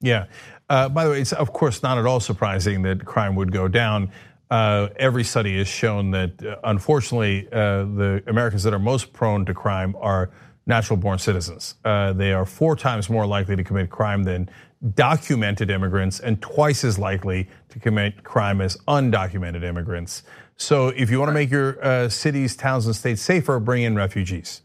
Yeah. 0.00 0.26
Uh, 0.68 0.88
by 0.90 1.04
the 1.04 1.12
way, 1.12 1.20
it's 1.20 1.32
of 1.32 1.52
course 1.52 1.82
not 1.82 1.96
at 1.96 2.04
all 2.04 2.20
surprising 2.20 2.82
that 2.82 3.06
crime 3.06 3.36
would 3.36 3.52
go 3.52 3.68
down. 3.68 4.10
Uh, 4.50 4.88
every 4.96 5.24
study 5.24 5.58
has 5.58 5.68
shown 5.68 6.10
that, 6.10 6.44
uh, 6.44 6.56
unfortunately, 6.64 7.48
uh, 7.50 7.84
the 7.84 8.22
Americans 8.26 8.62
that 8.62 8.74
are 8.74 8.78
most 8.78 9.12
prone 9.12 9.44
to 9.46 9.54
crime 9.54 9.96
are 9.98 10.30
natural 10.66 10.96
born 10.96 11.18
citizens. 11.18 11.74
Uh, 11.84 12.12
they 12.12 12.32
are 12.32 12.46
four 12.46 12.76
times 12.76 13.10
more 13.10 13.26
likely 13.26 13.56
to 13.56 13.64
commit 13.64 13.90
crime 13.90 14.22
than 14.22 14.48
documented 14.94 15.70
immigrants 15.70 16.20
and 16.20 16.40
twice 16.42 16.84
as 16.84 16.98
likely 16.98 17.48
to 17.70 17.78
commit 17.78 18.22
crime 18.22 18.60
as 18.60 18.76
undocumented 18.88 19.64
immigrants. 19.64 20.22
So 20.56 20.88
if 20.88 21.10
you 21.10 21.18
want 21.18 21.30
to 21.30 21.34
make 21.34 21.50
your 21.50 21.84
uh, 21.84 22.08
cities, 22.08 22.54
towns, 22.54 22.86
and 22.86 22.94
states 22.94 23.22
safer, 23.22 23.58
bring 23.58 23.82
in 23.82 23.96
refugees. 23.96 24.60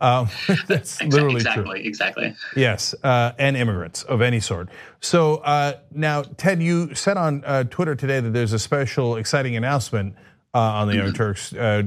Um, 0.00 0.28
that's 0.66 1.02
literally 1.02 1.36
exactly, 1.36 1.80
true. 1.80 1.88
Exactly. 1.88 2.36
Yes, 2.56 2.94
uh, 3.02 3.32
and 3.38 3.56
immigrants 3.56 4.02
of 4.04 4.22
any 4.22 4.40
sort. 4.40 4.68
So 5.00 5.36
uh, 5.36 5.74
now, 5.90 6.22
Ted, 6.22 6.62
you 6.62 6.94
said 6.94 7.16
on 7.16 7.42
uh, 7.44 7.64
Twitter 7.64 7.94
today 7.94 8.20
that 8.20 8.30
there's 8.30 8.52
a 8.52 8.58
special, 8.58 9.16
exciting 9.16 9.56
announcement 9.56 10.14
uh, 10.54 10.58
on 10.58 10.88
the 10.88 10.94
Young 10.94 11.06
mm-hmm. 11.08 11.16
Turks. 11.16 11.52
Uh, 11.52 11.82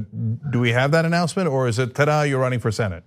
do 0.52 0.60
we 0.60 0.72
have 0.72 0.92
that 0.92 1.06
announcement, 1.06 1.48
or 1.48 1.68
is 1.68 1.80
it 1.80 1.96
ta-da? 1.96 2.24
You're 2.24 2.40
running 2.40 2.60
for 2.60 2.72
Senate? 2.72 3.04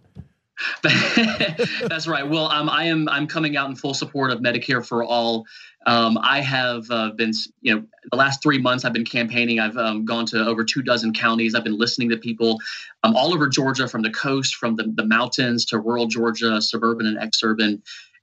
That's 0.83 2.07
right. 2.07 2.29
Well, 2.29 2.47
um, 2.47 2.69
I 2.69 2.85
am 2.85 3.09
I'm 3.09 3.27
coming 3.27 3.57
out 3.57 3.71
in 3.71 3.77
full 3.77 3.95
support 3.95 4.31
of 4.31 4.41
Medicare 4.41 4.87
for 4.87 5.03
all. 5.03 5.47
Um, 5.87 6.19
I 6.23 6.41
have 6.41 6.91
uh, 6.91 7.11
been, 7.13 7.33
you 7.63 7.75
know, 7.75 7.85
the 8.11 8.17
last 8.17 8.43
three 8.43 8.59
months 8.59 8.85
I've 8.85 8.93
been 8.93 9.05
campaigning. 9.05 9.61
I've 9.61 9.77
um, 9.77 10.05
gone 10.05 10.27
to 10.27 10.45
over 10.47 10.63
two 10.65 10.83
dozen 10.83 11.15
counties. 11.15 11.55
I've 11.55 11.65
been 11.65 11.79
listening 11.79 12.11
to 12.11 12.17
people 12.19 12.59
um, 13.03 13.17
all 13.17 13.33
over 13.33 13.49
Georgia, 13.49 13.89
from 13.89 14.03
the 14.03 14.11
coast, 14.11 14.57
from 14.57 14.77
the, 14.77 14.93
the 14.95 15.07
mountains 15.07 15.65
to 15.67 15.79
rural 15.79 16.07
Georgia, 16.07 16.61
suburban 16.61 17.07
and 17.07 17.19
exurban. 17.19 17.81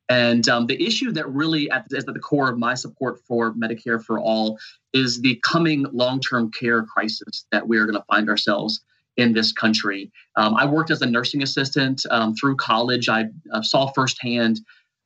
And 0.10 0.48
um, 0.48 0.68
the 0.68 0.82
issue 0.82 1.12
that 1.14 1.28
really 1.30 1.70
at, 1.72 1.86
is 1.92 2.06
at 2.08 2.14
the 2.14 2.20
core 2.20 2.50
of 2.50 2.58
my 2.58 2.76
support 2.76 3.20
for 3.28 3.54
Medicare 3.54 4.02
for 4.02 4.20
all 4.20 4.58
is 4.94 5.20
the 5.22 5.42
coming 5.44 5.86
long-term 5.92 6.52
care 6.52 6.84
crisis 6.84 7.46
that 7.52 7.68
we 7.68 7.78
are 7.78 7.86
going 7.86 8.00
to 8.00 8.06
find 8.10 8.30
ourselves 8.30 8.82
in 9.18 9.34
this 9.34 9.52
country. 9.52 10.12
Um, 10.36 10.56
I 10.56 10.66
worked 10.66 10.92
as 10.92 11.02
a 11.02 11.06
nursing 11.06 11.44
assistant 11.44 12.04
um, 12.12 12.36
through 12.36 12.56
college. 12.56 13.10
I 13.10 13.26
uh, 13.52 13.62
saw 13.62 13.88
firsthand 13.88 14.62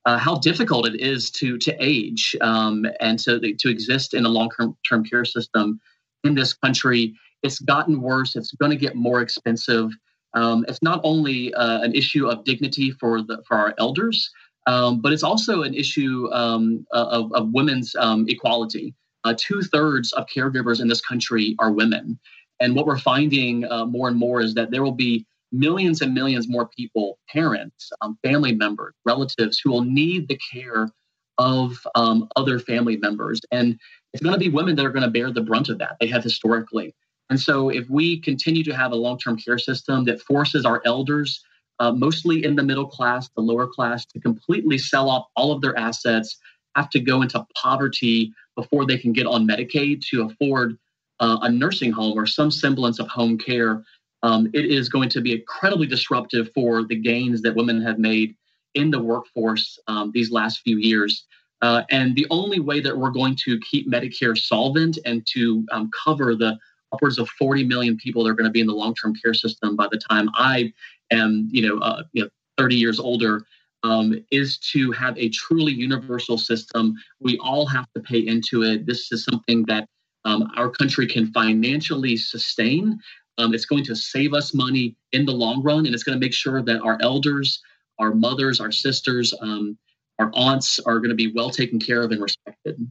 uh, 0.06 0.18
how 0.18 0.36
difficult 0.36 0.88
it 0.88 1.00
is 1.00 1.30
to 1.32 1.58
to 1.60 1.76
age 1.80 2.36
um, 2.42 2.86
and 3.00 3.20
to 3.20 3.40
to 3.40 3.70
exist 3.70 4.14
in 4.14 4.26
a 4.26 4.30
long 4.30 4.50
term 4.88 5.04
care 5.04 5.26
system 5.26 5.80
in 6.24 6.36
this 6.36 6.54
country. 6.54 7.16
It's 7.44 7.60
gotten 7.60 8.02
worse. 8.02 8.36
It's 8.36 8.52
going 8.54 8.72
to 8.72 8.78
get 8.78 8.96
more 8.96 9.22
expensive. 9.22 9.90
Um, 10.34 10.64
it's 10.68 10.82
not 10.82 11.02
only 11.04 11.54
uh, 11.56 11.82
an 11.82 11.94
issue 11.94 12.28
of 12.28 12.44
dignity 12.44 12.92
for 12.92 13.22
the 13.22 13.44
for 13.48 13.58
our 13.58 13.74
elders, 13.80 14.30
um, 14.68 15.02
but 15.02 15.12
it's 15.12 15.24
also 15.24 15.64
an 15.64 15.74
issue 15.74 16.30
um, 16.32 16.86
of, 16.92 17.34
of, 17.34 17.50
women's 17.52 17.96
equality. 18.28 18.94
Uh, 19.24 19.34
Two 19.38 19.62
thirds 19.62 20.14
of 20.14 20.26
caregivers 20.28 20.82
in 20.82 20.88
this 20.88 21.02
country 21.02 21.56
are 21.60 21.72
women. 21.72 22.20
And 22.60 22.76
what 22.76 22.86
we're 22.86 22.98
finding 22.98 23.70
uh, 23.70 23.86
more 23.86 24.08
and 24.08 24.18
more 24.18 24.40
is 24.42 24.54
that 24.54 24.72
there 24.72 24.84
will 24.84 24.92
be 24.92 25.26
millions 25.52 26.02
and 26.02 26.14
millions 26.14 26.48
more 26.48 26.68
people, 26.68 27.20
parents, 27.30 27.92
um, 28.02 28.18
family 28.24 28.54
members, 28.54 28.94
relatives, 29.06 29.60
who 29.64 29.72
will 29.72 29.84
need 29.84 30.28
the 30.28 30.40
care 30.52 30.90
of 31.38 31.86
um, 31.96 32.28
other 32.36 32.60
family 32.60 32.98
members. 32.98 33.42
And 33.52 33.80
it's 34.14 34.24
going 34.24 34.34
to 34.34 34.40
be 34.40 34.50
women 34.50 34.76
that 34.76 34.86
are 34.86 34.92
going 34.92 35.04
to 35.04 35.10
bear 35.10 35.32
the 35.32 35.42
brunt 35.42 35.70
of 35.70 35.80
that. 35.80 35.98
They 36.00 36.08
have 36.08 36.24
historically. 36.24 36.94
And 37.30 37.40
so, 37.40 37.70
if 37.70 37.90
we 37.90 38.20
continue 38.20 38.64
to 38.66 38.76
have 38.76 38.92
a 38.92 38.96
long 38.96 39.18
term 39.18 39.38
care 39.38 39.58
system 39.58 40.04
that 40.06 40.22
forces 40.22 40.66
our 40.66 40.82
elders, 40.86 41.44
uh, 41.80 41.92
mostly 41.92 42.44
in 42.44 42.56
the 42.56 42.64
middle 42.64 42.86
class, 42.86 43.30
the 43.36 43.42
lower 43.42 43.68
class, 43.68 44.06
to 44.08 44.20
completely 44.20 44.78
sell 44.78 45.10
off 45.10 45.28
all 45.36 45.52
of 45.52 45.62
their 45.62 45.78
assets, 45.78 46.38
have 46.76 46.90
to 46.90 47.00
go 47.00 47.22
into 47.22 47.46
poverty 47.56 48.34
before 48.56 48.86
they 48.86 48.98
can 48.98 49.14
get 49.14 49.26
on 49.26 49.48
Medicaid 49.48 50.02
to 50.10 50.24
afford 50.24 50.78
uh, 51.22 51.38
a 51.42 51.50
nursing 51.50 51.92
home 51.92 52.18
or 52.18 52.26
some 52.26 52.52
semblance 52.52 53.00
of 53.00 53.08
home 53.08 53.38
care, 53.38 53.84
um, 54.24 54.48
it 54.54 54.66
is 54.66 54.90
going 54.90 55.10
to 55.10 55.22
be 55.22 55.34
incredibly 55.34 55.88
disruptive 55.88 56.50
for 56.54 56.84
the 56.84 56.96
gains 56.96 57.42
that 57.42 57.56
women 57.56 57.82
have 57.82 58.00
made 58.00 58.36
in 58.76 58.92
the 58.92 59.02
workforce 59.02 59.80
um, 59.88 60.12
these 60.14 60.32
last 60.32 60.62
few 60.62 60.78
years. 60.78 61.26
Uh, 61.62 61.84
and 61.92 62.16
the 62.16 62.26
only 62.30 62.60
way 62.60 62.80
that 62.80 62.98
we're 62.98 63.12
going 63.12 63.36
to 63.36 63.60
keep 63.60 63.90
Medicare 63.90 64.38
solvent 64.38 64.98
and 65.06 65.26
to 65.28 65.66
um, 65.72 65.90
cover 66.04 66.36
the 66.36 66.58
upwards 66.92 67.18
of 67.20 67.30
40 67.30 67.64
million 67.66 67.98
people 67.98 68.24
that 68.24 68.32
are 68.32 68.36
going 68.36 68.50
to 68.50 68.52
be 68.52 68.62
in 68.62 68.68
the 68.68 68.74
long-term 68.74 69.16
care 69.24 69.34
system 69.34 69.76
by 69.76 69.88
the 69.92 70.00
time 70.10 70.30
I 70.34 70.74
am, 71.12 71.48
you 71.52 71.68
know, 71.68 71.78
uh, 71.80 72.04
you 72.14 72.24
know 72.24 72.30
30 72.58 72.76
years 72.76 73.00
older, 73.00 73.44
um, 73.84 74.14
is 74.32 74.58
to 74.58 74.92
have 74.92 75.18
a 75.18 75.30
truly 75.30 75.72
universal 75.72 76.38
system. 76.38 76.94
We 77.20 77.38
all 77.40 77.66
have 77.68 77.88
to 77.96 78.02
pay 78.02 78.20
into 78.20 78.64
it. 78.64 78.86
This 78.86 79.12
is 79.12 79.24
something 79.24 79.64
that 79.66 79.88
um, 80.26 80.52
our 80.56 80.70
country 80.70 81.08
can 81.08 81.32
financially 81.32 82.16
sustain. 82.18 83.00
Um, 83.42 83.54
it's 83.54 83.66
going 83.66 83.84
to 83.86 83.96
save 83.96 84.34
us 84.34 84.54
money 84.54 84.96
in 85.12 85.26
the 85.26 85.32
long 85.32 85.64
run, 85.64 85.86
and 85.86 85.96
it's 85.96 86.04
going 86.04 86.18
to 86.18 86.24
make 86.24 86.34
sure 86.34 86.62
that 86.62 86.82
our 86.82 86.98
elders, 87.02 87.62
our 88.00 88.14
mothers, 88.14 88.60
our 88.60 88.72
sisters, 88.72 89.34
um, 89.42 89.78
our 90.20 90.32
aunts 90.36 90.80
are 90.80 91.00
going 91.00 91.10
to 91.10 91.16
be 91.16 91.32
well 91.34 91.50
taken 91.50 91.80
care 91.80 92.04
of 92.04 92.12
and 92.12 92.22
respected. 92.22 92.88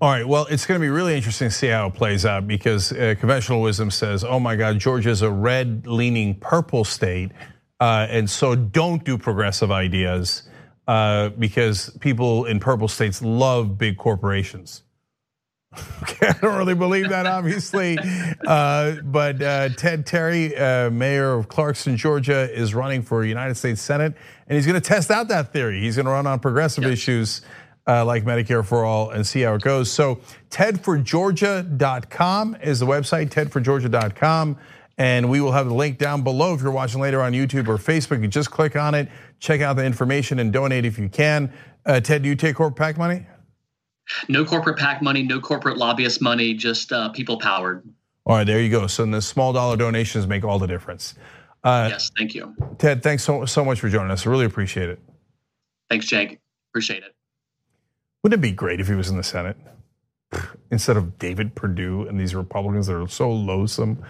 All 0.00 0.10
right. 0.10 0.26
Well, 0.26 0.46
it's 0.46 0.66
going 0.66 0.80
to 0.80 0.82
be 0.82 0.88
really 0.88 1.16
interesting 1.16 1.48
to 1.48 1.54
see 1.54 1.66
how 1.66 1.88
it 1.88 1.94
plays 1.94 2.24
out 2.24 2.46
because 2.46 2.92
uh, 2.92 3.14
conventional 3.18 3.60
wisdom 3.60 3.90
says, 3.90 4.22
"Oh 4.24 4.38
my 4.38 4.54
God, 4.56 4.78
Georgia's 4.78 5.22
a 5.22 5.30
red-leaning 5.30 6.36
purple 6.36 6.84
state, 6.84 7.32
uh, 7.80 8.06
and 8.08 8.28
so 8.28 8.54
don't 8.54 9.04
do 9.04 9.18
progressive 9.18 9.70
ideas 9.70 10.44
uh, 10.86 11.30
because 11.30 11.90
people 12.00 12.44
in 12.44 12.60
purple 12.60 12.88
states 12.88 13.20
love 13.20 13.76
big 13.78 13.96
corporations." 13.96 14.84
Okay, 16.02 16.26
I 16.26 16.32
don't 16.40 16.56
really 16.56 16.74
believe 16.74 17.10
that, 17.10 17.26
obviously. 17.26 17.96
Uh, 18.46 18.96
but 19.04 19.40
uh, 19.40 19.68
Ted 19.70 20.04
Terry, 20.06 20.54
uh, 20.56 20.90
mayor 20.90 21.34
of 21.34 21.48
Clarkston, 21.48 21.96
Georgia, 21.96 22.52
is 22.52 22.74
running 22.74 23.02
for 23.02 23.24
United 23.24 23.54
States 23.54 23.80
Senate, 23.80 24.14
and 24.48 24.56
he's 24.56 24.66
going 24.66 24.80
to 24.80 24.88
test 24.88 25.10
out 25.10 25.28
that 25.28 25.52
theory. 25.52 25.80
He's 25.80 25.96
going 25.96 26.06
to 26.06 26.12
run 26.12 26.26
on 26.26 26.40
progressive 26.40 26.84
yep. 26.84 26.94
issues 26.94 27.42
uh, 27.86 28.02
like 28.04 28.24
Medicare 28.24 28.64
for 28.64 28.84
all 28.84 29.10
and 29.10 29.24
see 29.26 29.42
how 29.42 29.54
it 29.54 29.62
goes. 29.62 29.90
So, 29.90 30.20
tedforgeorgia.com 30.50 32.56
is 32.62 32.80
the 32.80 32.86
website, 32.86 33.30
tedforgeorgia.com. 33.30 34.58
And 34.98 35.30
we 35.30 35.40
will 35.40 35.52
have 35.52 35.66
the 35.66 35.74
link 35.74 35.98
down 35.98 36.22
below 36.22 36.52
if 36.52 36.60
you're 36.60 36.72
watching 36.72 37.00
later 37.00 37.22
on 37.22 37.32
YouTube 37.32 37.68
or 37.68 37.78
Facebook. 37.78 38.20
You 38.20 38.28
just 38.28 38.50
click 38.50 38.76
on 38.76 38.94
it, 38.94 39.08
check 39.38 39.62
out 39.62 39.76
the 39.76 39.84
information, 39.84 40.40
and 40.40 40.52
donate 40.52 40.84
if 40.84 40.98
you 40.98 41.08
can. 41.08 41.50
Uh, 41.86 42.00
Ted, 42.00 42.22
do 42.22 42.28
you 42.28 42.34
take 42.34 42.56
corporate 42.56 42.76
PAC 42.76 42.98
money? 42.98 43.24
No 44.28 44.44
corporate 44.44 44.78
PAC 44.78 45.02
money, 45.02 45.22
no 45.22 45.40
corporate 45.40 45.76
lobbyist 45.76 46.20
money, 46.20 46.54
just 46.54 46.92
uh, 46.92 47.08
people 47.10 47.38
powered. 47.38 47.82
All 48.26 48.36
right, 48.36 48.44
there 48.44 48.60
you 48.60 48.70
go. 48.70 48.86
So 48.86 49.04
the 49.06 49.22
small 49.22 49.52
dollar 49.52 49.76
donations 49.76 50.26
make 50.26 50.44
all 50.44 50.58
the 50.58 50.66
difference. 50.66 51.14
Uh, 51.64 51.88
yes, 51.90 52.10
thank 52.16 52.34
you. 52.34 52.54
Ted, 52.78 53.02
thanks 53.02 53.22
so, 53.22 53.44
so 53.44 53.64
much 53.64 53.80
for 53.80 53.88
joining 53.88 54.10
us. 54.10 54.26
I 54.26 54.30
really 54.30 54.46
appreciate 54.46 54.88
it. 54.88 54.98
Thanks, 55.88 56.06
Cenk. 56.06 56.38
Appreciate 56.70 57.02
it. 57.02 57.14
Wouldn't 58.22 58.38
it 58.38 58.42
be 58.42 58.52
great 58.52 58.80
if 58.80 58.88
he 58.88 58.94
was 58.94 59.08
in 59.08 59.16
the 59.16 59.22
Senate? 59.22 59.56
Instead 60.70 60.96
of 60.96 61.18
David 61.18 61.54
Perdue 61.54 62.06
and 62.06 62.20
these 62.20 62.34
Republicans 62.34 62.86
that 62.86 62.96
are 62.96 63.08
so 63.08 63.30
loathsome. 63.30 64.02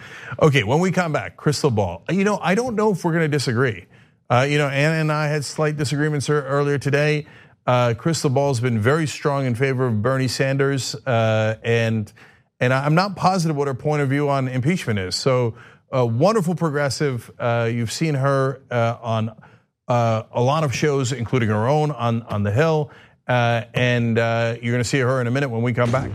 Okay, 0.43 0.65
when 0.65 0.81
we 0.81 0.91
come 0.91 1.13
back, 1.13 1.37
Krystal 1.37 1.75
Ball. 1.75 2.03
You 2.11 2.25
know, 2.25 2.39
I 2.43 2.55
don't 2.55 2.75
know 2.75 2.93
if 2.93 3.05
we're 3.05 3.13
going 3.13 3.25
to 3.25 3.29
disagree. 3.29 3.87
Uh, 4.29 4.47
you 4.49 4.59
know, 4.59 4.69
Anna 4.69 4.97
and 4.97 5.11
I 5.11 5.27
had 5.29 5.45
slight 5.45 5.77
disagreements 5.77 6.29
earlier 6.29 6.79
today. 6.79 7.27
Uh, 7.71 7.95
Krystal 7.95 8.35
Ball 8.35 8.49
has 8.49 8.59
been 8.59 8.81
very 8.81 9.07
strong 9.07 9.47
in 9.47 9.55
favor 9.55 9.87
of 9.87 10.03
Bernie 10.03 10.27
Sanders, 10.27 10.97
uh, 11.07 11.55
and 11.63 12.13
and 12.59 12.75
I'm 12.75 12.97
not 12.97 13.15
positive 13.15 13.57
what 13.57 13.69
her 13.69 13.75
point 13.75 14.03
of 14.03 14.09
view 14.09 14.29
on 14.29 14.49
impeachment 14.49 14.99
is. 14.99 15.15
So, 15.15 15.55
a 15.93 16.05
wonderful 16.05 16.57
progressive. 16.57 17.31
Uh, 17.39 17.71
you've 17.73 17.93
seen 17.93 18.15
her 18.15 18.61
uh, 18.73 18.97
on 19.01 19.41
uh, 19.87 20.25
a 20.33 20.43
lot 20.43 20.65
of 20.65 20.75
shows, 20.75 21.13
including 21.13 21.49
her 21.49 21.69
own 21.69 21.93
on 21.93 22.23
on 22.23 22.43
the 22.43 22.51
Hill, 22.51 22.91
uh, 23.29 23.63
and 23.73 24.17
you're 24.17 24.73
going 24.73 24.79
to 24.79 24.85
see 24.85 24.99
her 24.99 25.21
in 25.21 25.29
a 25.29 25.31
minute 25.31 25.51
when 25.51 25.63
we 25.63 25.73
come 25.73 25.93
back. 25.93 26.11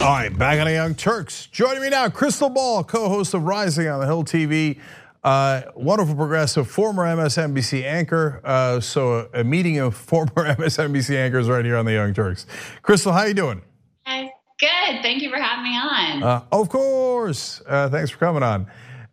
All 0.00 0.16
right, 0.16 0.30
back 0.38 0.60
on 0.60 0.66
the 0.66 0.74
Young 0.74 0.94
Turks. 0.94 1.48
Joining 1.48 1.82
me 1.82 1.90
now, 1.90 2.06
Krystal 2.06 2.54
Ball, 2.54 2.84
co-host 2.84 3.34
of 3.34 3.42
Rising 3.42 3.88
on 3.88 3.98
the 3.98 4.06
Hill 4.06 4.22
TV. 4.22 4.78
Uh, 5.22 5.62
wonderful 5.74 6.14
progressive, 6.14 6.68
former 6.68 7.04
MSNBC 7.04 7.84
anchor. 7.84 8.40
Uh, 8.42 8.80
so 8.80 9.28
a 9.34 9.44
meeting 9.44 9.78
of 9.78 9.94
former 10.10 10.54
MSNBC 10.54 11.16
anchors 11.16 11.48
right 11.48 11.64
here 11.64 11.76
on 11.76 11.84
the 11.84 11.92
Young 11.92 12.14
Turks. 12.14 12.46
Krystal, 12.82 13.12
how 13.12 13.24
you 13.24 13.34
doing? 13.34 13.60
Hi, 14.06 14.32
good. 14.58 15.02
Thank 15.02 15.22
you 15.22 15.30
for 15.30 15.36
having 15.36 15.64
me 15.64 15.76
on. 15.76 16.22
Uh, 16.22 16.44
of 16.52 16.68
course. 16.70 17.60
Uh, 17.66 17.90
thanks 17.90 18.10
for 18.10 18.18
coming 18.18 18.42
on. 18.42 18.66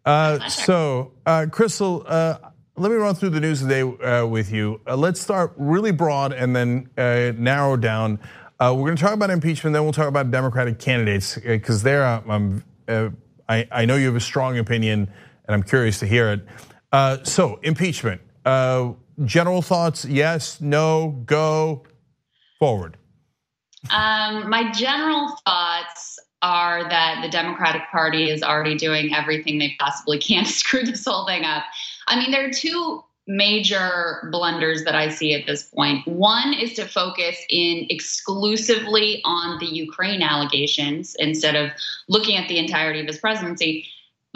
Uh, 0.06 0.48
so, 0.48 1.12
uh, 1.26 1.46
Krystal, 1.50 2.06
let 2.78 2.92
me 2.92 2.98
run 2.98 3.16
through 3.16 3.32
the 3.32 3.42
news 3.42 3.60
today 3.62 3.84
with 3.84 4.52
you. 4.52 4.80
let's 4.88 5.20
start 5.20 5.52
really 5.58 5.92
broad 5.92 6.32
and 6.32 6.56
then 6.56 6.90
narrow 6.96 7.76
down. 7.76 8.18
we're 8.62 8.76
going 8.76 8.96
to 8.96 9.02
talk 9.02 9.14
about 9.14 9.30
impeachment, 9.30 9.74
then 9.74 9.84
we'll 9.84 9.92
talk 9.92 10.08
about 10.08 10.32
Democratic 10.32 10.80
candidates 10.80 11.38
because 11.38 11.84
there, 11.84 12.06
um, 12.06 12.64
I, 13.50 13.68
I 13.72 13.84
know 13.84 13.98
you 13.98 14.06
have 14.06 14.16
a 14.16 14.22
strong 14.22 14.58
opinion 14.58 15.12
and 15.48 15.56
I'm 15.56 15.64
curious 15.64 16.00
to 16.00 16.06
hear 16.06 16.30
it. 16.32 16.46
Uh, 16.92 17.18
so, 17.24 17.60
impeachment. 17.64 18.22
Uh, 18.46 18.94
general 19.26 19.62
thoughts? 19.62 20.06
Yes, 20.06 20.62
no, 20.62 21.22
go, 21.26 21.84
forward. 22.60 22.98
Um, 23.92 24.50
my 24.50 24.72
general 24.72 25.30
thoughts 25.46 26.20
are 26.42 26.88
that 26.88 27.22
the 27.24 27.30
Democratic 27.30 27.84
Party 27.92 28.30
is 28.30 28.44
already 28.44 28.76
doing 28.76 29.14
everything 29.14 29.58
they 29.58 29.76
possibly 29.80 30.20
can 30.20 30.46
to 30.46 30.52
screw 30.52 30.84
this 30.84 31.06
whole 31.06 31.26
thing 31.26 31.44
up. 31.44 31.64
I 32.08 32.18
mean, 32.18 32.32
there 32.32 32.48
are 32.48 32.52
two 32.52 33.04
major 33.28 34.30
blunders 34.32 34.86
that 34.86 34.96
I 34.96 35.10
see 35.10 35.34
at 35.34 35.46
this 35.46 35.64
point. 35.64 36.08
One 36.08 36.54
is 36.54 36.74
to 36.76 36.86
focus 36.86 37.38
in 37.50 37.86
exclusively 37.90 39.22
on 39.26 39.60
the 39.60 39.66
Ukraine 39.66 40.22
allegations 40.22 41.16
instead 41.20 41.56
of 41.56 41.72
looking 42.08 42.38
at 42.38 42.48
the 42.48 42.58
entirety 42.58 43.02
of 43.02 43.08
his 43.08 43.18
presidency. 43.18 43.86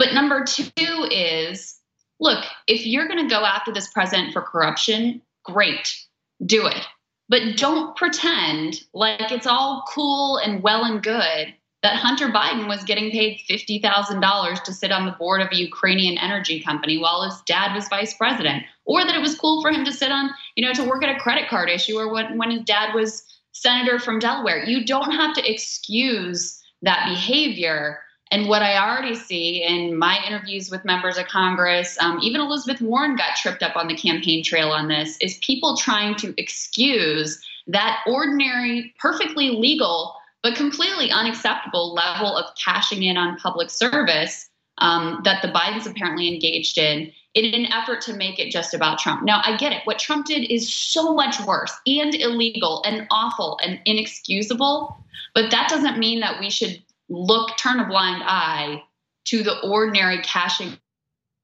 But 0.02 0.14
number 0.14 0.42
two 0.42 1.06
is 1.12 1.78
look, 2.18 2.44
if 2.66 2.84
you're 2.84 3.06
going 3.06 3.22
to 3.22 3.32
go 3.32 3.44
after 3.44 3.72
this 3.72 3.86
president 3.86 4.32
for 4.32 4.42
corruption, 4.42 5.22
great, 5.44 5.96
do 6.44 6.66
it. 6.66 6.84
But 7.28 7.56
don't 7.56 7.94
pretend 7.94 8.80
like 8.92 9.30
it's 9.30 9.46
all 9.46 9.84
cool 9.88 10.38
and 10.38 10.60
well 10.60 10.84
and 10.84 11.00
good 11.00 11.54
that 11.84 11.94
Hunter 11.94 12.30
Biden 12.30 12.66
was 12.66 12.82
getting 12.82 13.12
paid 13.12 13.42
$50,000 13.48 14.64
to 14.64 14.72
sit 14.72 14.90
on 14.90 15.06
the 15.06 15.12
board 15.12 15.40
of 15.40 15.52
a 15.52 15.56
Ukrainian 15.56 16.18
energy 16.18 16.60
company 16.60 16.98
while 16.98 17.22
his 17.22 17.40
dad 17.46 17.72
was 17.72 17.86
vice 17.86 18.14
president, 18.14 18.64
or 18.84 19.04
that 19.04 19.14
it 19.14 19.22
was 19.22 19.38
cool 19.38 19.62
for 19.62 19.70
him 19.70 19.84
to 19.84 19.92
sit 19.92 20.10
on, 20.10 20.30
you 20.56 20.66
know, 20.66 20.72
to 20.72 20.82
work 20.82 21.04
at 21.04 21.14
a 21.14 21.20
credit 21.20 21.48
card 21.48 21.70
issuer 21.70 22.12
when, 22.12 22.38
when 22.38 22.50
his 22.50 22.62
dad 22.62 22.92
was 22.92 23.22
senator 23.52 24.00
from 24.00 24.18
Delaware. 24.18 24.64
You 24.64 24.84
don't 24.84 25.12
have 25.12 25.32
to 25.36 25.48
excuse 25.48 26.60
that 26.82 27.08
behavior. 27.08 28.00
And 28.32 28.48
what 28.48 28.62
I 28.62 28.78
already 28.78 29.14
see 29.14 29.62
in 29.62 29.96
my 29.96 30.18
interviews 30.26 30.70
with 30.70 30.86
members 30.86 31.18
of 31.18 31.26
Congress, 31.26 31.98
um, 32.00 32.18
even 32.22 32.40
Elizabeth 32.40 32.80
Warren 32.80 33.14
got 33.14 33.36
tripped 33.36 33.62
up 33.62 33.76
on 33.76 33.88
the 33.88 33.94
campaign 33.94 34.42
trail 34.42 34.70
on 34.70 34.88
this, 34.88 35.18
is 35.20 35.38
people 35.42 35.76
trying 35.76 36.16
to 36.16 36.34
excuse 36.38 37.44
that 37.66 38.00
ordinary, 38.06 38.94
perfectly 38.98 39.50
legal 39.50 40.16
but 40.42 40.56
completely 40.56 41.10
unacceptable 41.10 41.94
level 41.94 42.36
of 42.36 42.46
cashing 42.56 43.04
in 43.04 43.16
on 43.16 43.36
public 43.36 43.70
service 43.70 44.48
um, 44.78 45.20
that 45.24 45.40
the 45.42 45.48
Bidens 45.48 45.88
apparently 45.88 46.32
engaged 46.32 46.78
in 46.78 47.12
in 47.34 47.54
an 47.54 47.66
effort 47.66 48.00
to 48.02 48.12
make 48.14 48.38
it 48.38 48.50
just 48.50 48.74
about 48.74 48.98
Trump. 48.98 49.22
Now, 49.22 49.40
I 49.44 49.56
get 49.56 49.72
it. 49.72 49.82
What 49.84 49.98
Trump 49.98 50.26
did 50.26 50.50
is 50.50 50.70
so 50.70 51.14
much 51.14 51.36
worse 51.46 51.72
and 51.86 52.14
illegal 52.14 52.82
and 52.84 53.06
awful 53.10 53.58
and 53.62 53.78
inexcusable, 53.86 54.96
but 55.34 55.50
that 55.50 55.68
doesn't 55.68 55.98
mean 55.98 56.20
that 56.20 56.40
we 56.40 56.50
should 56.50 56.82
look, 57.08 57.56
turn 57.56 57.80
a 57.80 57.86
blind 57.86 58.22
eye 58.24 58.82
to 59.26 59.42
the 59.42 59.58
ordinary 59.60 60.18
cashing 60.22 60.78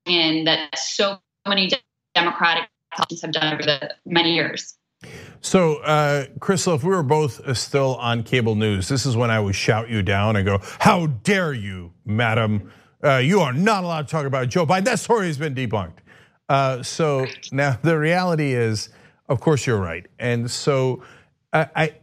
in 0.06 0.44
that 0.44 0.78
so 0.78 1.18
many 1.46 1.70
Democratic 2.14 2.68
politicians 2.94 3.22
have 3.22 3.32
done 3.32 3.54
over 3.54 3.62
the 3.62 3.94
many 4.06 4.34
years. 4.34 4.74
So, 5.40 5.76
uh, 5.76 6.26
Krystal, 6.40 6.74
if 6.74 6.82
we 6.82 6.90
were 6.90 7.04
both 7.04 7.56
still 7.56 7.94
on 7.96 8.24
cable 8.24 8.56
news, 8.56 8.88
this 8.88 9.06
is 9.06 9.16
when 9.16 9.30
I 9.30 9.38
would 9.38 9.54
shout 9.54 9.88
you 9.88 10.02
down 10.02 10.34
and 10.34 10.44
go, 10.44 10.58
How 10.80 11.06
dare 11.06 11.52
you, 11.52 11.92
madam? 12.04 12.72
Uh, 13.02 13.18
you 13.18 13.40
are 13.40 13.52
not 13.52 13.84
allowed 13.84 14.08
to 14.08 14.10
talk 14.10 14.26
about 14.26 14.48
Joe 14.48 14.66
Biden. 14.66 14.84
That 14.84 14.98
story 14.98 15.28
has 15.28 15.38
been 15.38 15.54
debunked. 15.54 15.98
Uh, 16.48 16.82
so 16.82 17.26
now 17.52 17.78
the 17.82 17.96
reality 17.96 18.54
is, 18.54 18.88
of 19.28 19.40
course, 19.40 19.66
you're 19.66 19.78
right. 19.78 20.06
And 20.18 20.50
so 20.50 21.04
I, 21.52 21.68
I, 21.76 21.94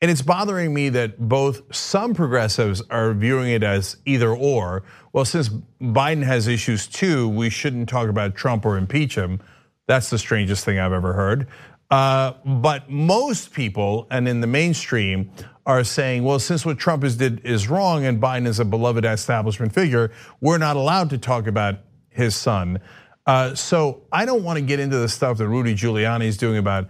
and 0.00 0.10
it's 0.10 0.22
bothering 0.22 0.72
me 0.72 0.88
that 0.90 1.18
both 1.18 1.74
some 1.74 2.14
progressives 2.14 2.82
are 2.90 3.12
viewing 3.12 3.50
it 3.50 3.62
as 3.62 3.96
either 4.04 4.30
or. 4.30 4.84
Well, 5.12 5.24
since 5.24 5.48
Biden 5.80 6.22
has 6.22 6.46
issues 6.46 6.86
too, 6.86 7.28
we 7.28 7.50
shouldn't 7.50 7.88
talk 7.88 8.08
about 8.08 8.36
Trump 8.36 8.64
or 8.64 8.78
impeach 8.78 9.16
him. 9.16 9.40
That's 9.86 10.10
the 10.10 10.18
strangest 10.18 10.64
thing 10.64 10.78
I've 10.78 10.92
ever 10.92 11.14
heard. 11.14 11.48
Uh, 11.90 12.34
but 12.44 12.90
most 12.90 13.52
people, 13.52 14.06
and 14.10 14.28
in 14.28 14.40
the 14.40 14.46
mainstream, 14.46 15.32
are 15.66 15.82
saying, 15.82 16.22
well, 16.22 16.38
since 16.38 16.64
what 16.64 16.78
Trump 16.78 17.02
did 17.02 17.44
is 17.44 17.68
wrong 17.68 18.04
and 18.04 18.20
Biden 18.20 18.46
is 18.46 18.60
a 18.60 18.64
beloved 18.64 19.04
establishment 19.04 19.72
figure, 19.72 20.12
we're 20.40 20.58
not 20.58 20.76
allowed 20.76 21.10
to 21.10 21.18
talk 21.18 21.46
about 21.46 21.80
his 22.10 22.36
son. 22.36 22.80
Uh, 23.26 23.54
so 23.54 24.02
I 24.12 24.24
don't 24.24 24.44
want 24.44 24.58
to 24.58 24.64
get 24.64 24.80
into 24.80 24.98
the 24.98 25.08
stuff 25.08 25.38
that 25.38 25.48
Rudy 25.48 25.74
Giuliani 25.74 26.24
is 26.24 26.36
doing 26.36 26.56
about 26.56 26.88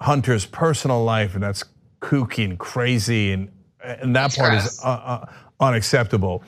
Hunter's 0.00 0.44
personal 0.44 1.04
life, 1.04 1.34
and 1.34 1.42
that's 1.42 1.64
kooky 2.00 2.44
and 2.44 2.58
crazy, 2.58 3.32
and 3.32 3.50
and 3.82 4.16
that 4.16 4.34
part 4.34 4.54
is 4.54 4.80
uh, 4.84 4.88
uh, 4.88 5.26
unacceptable. 5.60 6.42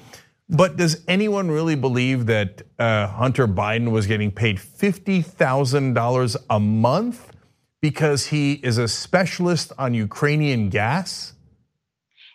But 0.49 0.77
does 0.77 1.05
anyone 1.07 1.51
really 1.51 1.77
believe 1.77 2.27
that 2.27 2.63
uh, 2.79 3.07
Hunter 3.07 3.47
Biden 3.47 3.91
was 3.91 4.07
getting 4.07 4.31
paid 4.31 4.61
fifty 4.61 5.23
thousand 5.23 5.95
dollars 5.95 6.37
a 6.49 6.59
month? 6.61 7.31
because 7.81 8.27
he 8.27 8.55
is 8.55 8.79
a 8.79 8.89
specialist 8.89 9.73
on 9.79 9.95
Ukrainian 9.95 10.69
gas? 10.69 11.33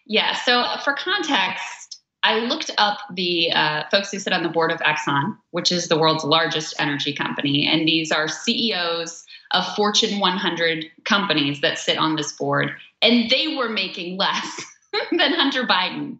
Yeah, 0.05 0.33
so 0.33 0.63
for 0.83 0.93
context, 0.93 2.01
I 2.23 2.39
looked 2.39 2.71
up 2.77 2.97
the 3.13 3.51
uh, 3.51 3.83
folks 3.91 4.11
who 4.11 4.19
sit 4.19 4.33
on 4.33 4.43
the 4.43 4.49
board 4.49 4.71
of 4.71 4.79
Exxon, 4.79 5.37
which 5.51 5.71
is 5.71 5.87
the 5.87 5.97
world's 5.97 6.23
largest 6.23 6.73
energy 6.79 7.13
company. 7.13 7.67
And 7.67 7.87
these 7.87 8.11
are 8.11 8.27
CEOs 8.27 9.23
of 9.51 9.65
Fortune 9.75 10.19
100 10.19 10.85
companies 11.05 11.61
that 11.61 11.77
sit 11.77 11.97
on 11.97 12.15
this 12.15 12.31
board. 12.31 12.71
And 13.01 13.29
they 13.29 13.55
were 13.55 13.69
making 13.69 14.17
less 14.17 14.63
than 15.11 15.33
Hunter 15.33 15.63
Biden 15.63 16.17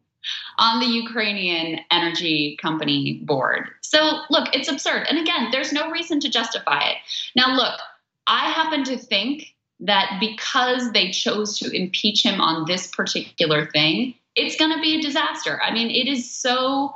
on 0.57 0.79
the 0.79 0.88
Ukrainian 0.88 1.79
energy 1.91 2.57
company 2.61 3.21
board. 3.23 3.69
So, 3.81 4.21
look, 4.29 4.53
it's 4.55 4.67
absurd. 4.67 5.05
And 5.09 5.19
again, 5.19 5.49
there's 5.51 5.73
no 5.73 5.91
reason 5.91 6.19
to 6.21 6.29
justify 6.29 6.81
it. 6.81 6.97
Now, 7.35 7.55
look, 7.55 7.79
I 8.27 8.51
happen 8.51 8.83
to 8.85 8.97
think 8.97 9.53
that 9.81 10.17
because 10.19 10.91
they 10.91 11.11
chose 11.11 11.59
to 11.59 11.69
impeach 11.75 12.23
him 12.23 12.41
on 12.41 12.65
this 12.65 12.88
particular 12.88 13.65
thing, 13.67 14.15
it's 14.35 14.55
going 14.55 14.75
to 14.75 14.81
be 14.81 14.97
a 14.97 15.01
disaster. 15.01 15.61
I 15.61 15.71
mean, 15.71 15.89
it 15.89 16.07
is 16.07 16.29
so 16.29 16.95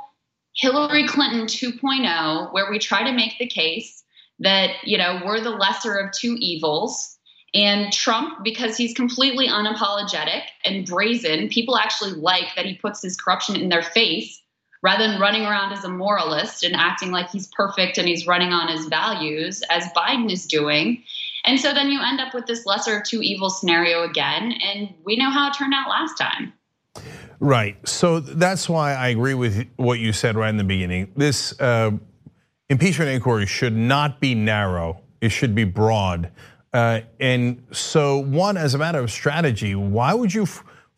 Hillary 0.54 1.06
Clinton 1.06 1.46
2.0, 1.46 2.52
where 2.52 2.70
we 2.70 2.78
try 2.78 3.02
to 3.02 3.12
make 3.12 3.38
the 3.38 3.46
case 3.46 4.02
that, 4.40 4.70
you 4.84 4.98
know, 4.98 5.20
we're 5.24 5.40
the 5.40 5.50
lesser 5.50 5.96
of 5.96 6.12
two 6.12 6.36
evils. 6.40 7.18
And 7.52 7.92
Trump, 7.92 8.44
because 8.44 8.76
he's 8.76 8.94
completely 8.94 9.48
unapologetic 9.48 10.42
and 10.64 10.86
brazen, 10.86 11.48
people 11.48 11.76
actually 11.76 12.12
like 12.12 12.54
that 12.54 12.64
he 12.64 12.74
puts 12.74 13.02
his 13.02 13.16
corruption 13.16 13.56
in 13.56 13.68
their 13.68 13.82
face 13.82 14.40
rather 14.82 15.06
than 15.06 15.20
running 15.20 15.42
around 15.42 15.72
as 15.72 15.84
a 15.84 15.88
moralist 15.88 16.62
and 16.62 16.74
acting 16.74 17.10
like 17.10 17.28
he's 17.30 17.48
perfect 17.48 17.98
and 17.98 18.08
he's 18.08 18.26
running 18.26 18.52
on 18.52 18.68
his 18.68 18.86
values, 18.86 19.62
as 19.68 19.84
Biden 19.96 20.32
is 20.32 20.46
doing. 20.46 21.02
And 21.44 21.58
so 21.58 21.74
then 21.74 21.90
you 21.90 22.00
end 22.02 22.20
up 22.20 22.34
with 22.34 22.46
this 22.46 22.66
lesser 22.66 22.98
of 22.98 23.04
two 23.04 23.20
evil 23.20 23.50
scenario 23.50 24.02
again. 24.04 24.52
And 24.52 24.94
we 25.04 25.16
know 25.16 25.30
how 25.30 25.48
it 25.48 25.54
turned 25.54 25.74
out 25.74 25.88
last 25.88 26.16
time. 26.16 26.52
Right. 27.40 27.76
So 27.88 28.20
that's 28.20 28.68
why 28.68 28.94
I 28.94 29.08
agree 29.08 29.34
with 29.34 29.66
what 29.76 29.98
you 29.98 30.12
said 30.12 30.36
right 30.36 30.50
in 30.50 30.58
the 30.58 30.64
beginning. 30.64 31.12
This 31.16 31.58
uh, 31.60 31.92
impeachment 32.68 33.10
inquiry 33.10 33.46
should 33.46 33.74
not 33.74 34.20
be 34.20 34.34
narrow, 34.34 35.00
it 35.20 35.30
should 35.30 35.54
be 35.54 35.64
broad. 35.64 36.30
Uh, 36.72 37.00
and 37.18 37.62
so, 37.72 38.18
one, 38.18 38.56
as 38.56 38.74
a 38.74 38.78
matter 38.78 39.00
of 39.00 39.10
strategy, 39.10 39.74
why 39.74 40.14
would 40.14 40.32
you 40.32 40.46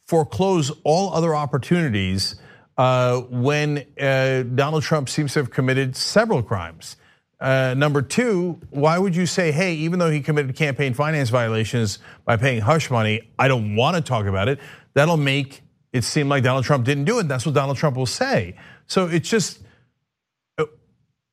foreclose 0.07 0.71
all 0.85 1.13
other 1.15 1.35
opportunities 1.35 2.37
uh, 2.77 3.21
when 3.21 3.87
Donald 3.97 4.83
Trump 4.83 5.09
seems 5.09 5.33
to 5.35 5.39
have 5.39 5.51
committed 5.51 5.97
several 5.97 6.43
crimes? 6.43 6.97
Uh, 7.43 7.75
number 7.77 8.01
two, 8.01 8.61
why 8.71 8.97
would 8.97 9.17
you 9.17 9.27
say, 9.27 9.51
hey, 9.51 9.75
even 9.75 9.99
though 9.99 10.11
he 10.11 10.21
committed 10.21 10.55
campaign 10.55 10.95
finance 10.95 11.29
violations 11.29 11.99
by 12.25 12.37
paying 12.37 12.61
hush 12.61 12.89
money, 12.89 13.33
I 13.37 13.49
don't 13.49 13.75
want 13.75 13.97
to 13.97 14.01
talk 14.01 14.27
about 14.27 14.49
it? 14.49 14.61
That'll 14.95 15.17
make 15.17 15.63
it 15.93 16.05
seem 16.05 16.29
like 16.29 16.45
Donald 16.45 16.65
Trump 16.65 16.85
didn't 16.85 17.05
do 17.05 17.19
it. 17.19 17.27
That's 17.27 17.45
what 17.45 17.57
Donald 17.57 17.77
Trump 17.77 17.97
will 17.97 18.07
say. 18.07 18.57
So 18.87 19.09
it's 19.09 19.29
just, 19.29 19.59
uh, 19.59 19.65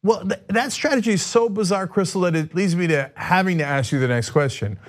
well, 0.01 0.23
that 0.47 0.71
strategy 0.71 1.11
is 1.11 1.21
so 1.21 1.49
bizarre, 1.49 1.87
Krystal, 1.87 2.23
that 2.23 2.35
it 2.35 2.55
leads 2.55 2.75
me 2.75 2.87
to 2.87 3.11
having 3.15 3.57
to 3.57 3.65
ask 3.65 3.91
you 3.91 3.99
the 3.99 4.07
next 4.07 4.29
question. 4.29 4.79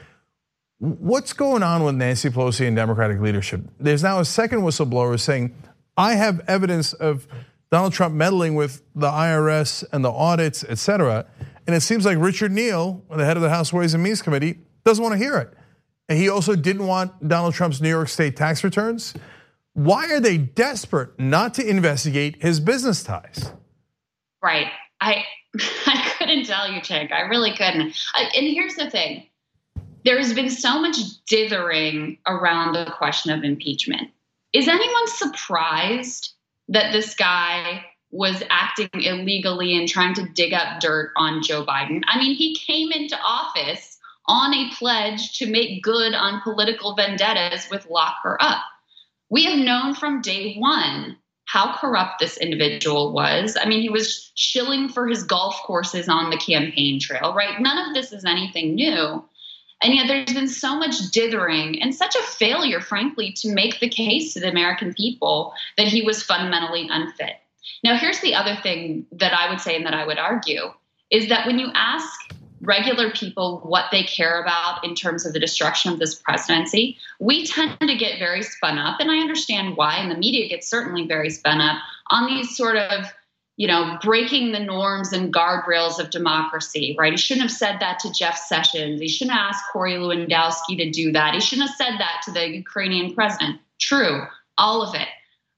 What's 0.79 1.33
going 1.33 1.62
on 1.62 1.85
with 1.85 1.96
Nancy 1.96 2.31
Pelosi 2.31 2.66
and 2.66 2.77
Democratic 2.77 3.20
leadership? 3.20 3.62
There's 3.79 4.03
now 4.03 4.20
a 4.20 4.25
second 4.25 4.61
whistleblower 4.61 5.18
saying, 5.18 5.55
I 5.96 6.14
have 6.14 6.40
evidence 6.46 6.92
of 6.92 7.27
Donald 7.70 7.92
Trump 7.92 8.14
meddling 8.14 8.55
with 8.55 8.83
the 8.94 9.09
IRS 9.09 9.85
and 9.92 10.05
the 10.05 10.11
audits, 10.11 10.64
et 10.68 10.79
cetera. 10.79 11.27
And 11.66 11.77
it 11.77 11.81
seems 11.83 12.07
like 12.07 12.18
Richard 12.18 12.53
Neal, 12.53 13.05
the 13.11 13.25
head 13.25 13.37
of 13.37 13.42
the 13.42 13.51
House 13.51 13.73
Ways 13.73 13.94
and 13.94 14.03
Means 14.03 14.23
Committee, 14.23 14.61
doesn't 14.85 15.03
want 15.03 15.12
to 15.12 15.18
hear 15.18 15.37
it. 15.37 15.53
And 16.09 16.18
he 16.18 16.29
also 16.29 16.57
didn't 16.57 16.87
want 16.87 17.29
Donald 17.29 17.55
Trump's 17.55 17.81
New 17.81 17.88
York 17.88 18.09
State 18.09 18.37
tax 18.37 18.64
returns. 18.64 19.14
Why 19.75 20.11
are 20.12 20.20
they 20.20 20.38
desperate 20.38 21.18
not 21.18 21.55
to 21.55 21.68
investigate 21.68 22.42
his 22.42 22.59
business 22.59 23.03
ties? 23.03 23.53
Right. 24.42 24.68
I 25.01 25.25
I 25.87 26.15
couldn't 26.19 26.45
tell 26.45 26.71
you, 26.71 26.81
Cenk. 26.81 27.13
I 27.13 27.23
really 27.23 27.53
couldn't. 27.53 27.97
I, 28.15 28.31
and 28.37 28.47
here's 28.47 28.77
the 28.77 28.91
thing: 28.91 29.27
there 30.05 30.19
has 30.19 30.35
been 30.35 30.51
so 30.51 30.81
much 30.81 30.97
dithering 31.27 32.19
around 32.27 32.75
the 32.75 32.91
question 32.97 33.33
of 33.33 33.45
impeachment. 33.45 34.11
Is 34.53 34.69
anyone 34.69 35.07
surprised 35.07 36.33
that 36.69 36.93
this 36.93 37.15
guy 37.15 37.85
was 38.11 38.43
acting 38.51 38.89
illegally 38.93 39.77
and 39.77 39.89
trying 39.89 40.15
to 40.15 40.29
dig 40.35 40.53
up 40.53 40.81
dirt 40.81 41.13
on 41.17 41.43
Joe 41.43 41.65
Biden. 41.65 42.03
I 42.07 42.19
mean, 42.19 42.35
he 42.35 42.57
came 42.57 42.91
into 42.91 43.17
office 43.17 43.99
on 44.27 44.53
a 44.53 44.71
pledge 44.75 45.39
to 45.39 45.51
make 45.51 45.83
good 45.83 46.15
on 46.15 46.43
political 46.43 46.95
vendettas 46.95 47.69
with 47.71 47.89
lock 47.89 48.17
her 48.23 48.41
up. 48.43 48.63
We 49.29 49.45
have 49.45 49.59
known 49.59 49.95
from 49.95 50.23
day 50.23 50.57
one 50.57 51.19
how 51.51 51.77
corrupt 51.79 52.21
this 52.21 52.37
individual 52.37 53.13
was. 53.13 53.57
I 53.61 53.67
mean, 53.67 53.81
he 53.81 53.89
was 53.89 54.31
shilling 54.37 54.89
for 54.89 55.09
his 55.09 55.25
golf 55.25 55.57
courses 55.65 56.09
on 56.09 56.31
the 56.31 56.37
campaign 56.37 57.01
trail, 57.01 57.35
right? 57.35 57.61
None 57.61 57.89
of 57.89 57.93
this 57.95 58.13
is 58.13 58.25
anything 58.25 58.77
new. 58.77 59.25
And 59.83 59.95
yet 59.95 60.07
there's 60.07 60.33
been 60.33 60.47
so 60.47 60.77
much 60.77 61.11
dithering 61.11 61.83
and 61.83 61.93
such 61.93 62.15
a 62.15 62.23
failure, 62.23 62.81
frankly, 62.81 63.33
to 63.39 63.53
make 63.53 63.81
the 63.81 63.89
case 63.89 64.33
to 64.35 64.41
the 64.41 64.49
American 64.49 64.95
people 64.95 65.53
that 65.77 65.89
he 65.89 66.03
was 66.03 66.23
fundamentally 66.23 66.87
unfit. 66.89 67.37
Now, 67.83 67.97
here's 67.97 68.21
the 68.21 68.35
other 68.35 68.57
thing 68.63 69.07
that 69.11 69.33
I 69.33 69.51
would 69.51 69.61
say 69.61 69.75
and 69.75 69.87
that 69.87 69.95
I 69.95 70.07
would 70.07 70.19
argue 70.19 70.73
is 71.11 71.29
that 71.31 71.47
when 71.47 71.59
you 71.59 71.71
ask 71.75 72.33
regular 72.61 73.11
people 73.11 73.61
what 73.64 73.87
they 73.90 74.03
care 74.03 74.40
about 74.40 74.85
in 74.85 74.94
terms 74.94 75.25
of 75.25 75.33
the 75.33 75.40
destruction 75.40 75.92
of 75.92 75.99
this 75.99 76.14
presidency, 76.14 76.96
we 77.18 77.46
tend 77.46 77.79
to 77.81 77.96
get 77.96 78.18
very 78.18 78.42
spun 78.42 78.79
up. 78.79 79.01
And 79.01 79.11
I 79.11 79.18
understand 79.18 79.77
why. 79.77 79.96
And 79.96 80.11
the 80.11 80.16
media 80.16 80.49
gets 80.49 80.68
certainly 80.68 81.07
very 81.07 81.31
spun 81.31 81.61
up 81.61 81.79
on 82.11 82.27
these 82.27 82.57
sort 82.57 82.77
of 82.77 83.07
you 83.61 83.66
know, 83.66 83.99
breaking 84.03 84.53
the 84.53 84.59
norms 84.59 85.12
and 85.12 85.35
guardrails 85.35 85.99
of 85.99 86.09
democracy, 86.09 86.96
right? 86.99 87.12
He 87.12 87.18
shouldn't 87.18 87.42
have 87.42 87.55
said 87.55 87.77
that 87.81 87.99
to 87.99 88.11
Jeff 88.11 88.38
Sessions. 88.38 89.03
He 89.03 89.07
shouldn't 89.07 89.37
have 89.37 89.51
asked 89.51 89.64
Corey 89.70 89.96
Lewandowski 89.96 90.79
to 90.79 90.90
do 90.90 91.12
that. 91.12 91.35
He 91.35 91.40
shouldn't 91.40 91.68
have 91.68 91.77
said 91.77 91.99
that 91.99 92.23
to 92.25 92.31
the 92.31 92.49
Ukrainian 92.49 93.12
president. 93.12 93.61
True, 93.79 94.23
all 94.57 94.81
of 94.81 94.94
it. 94.94 95.09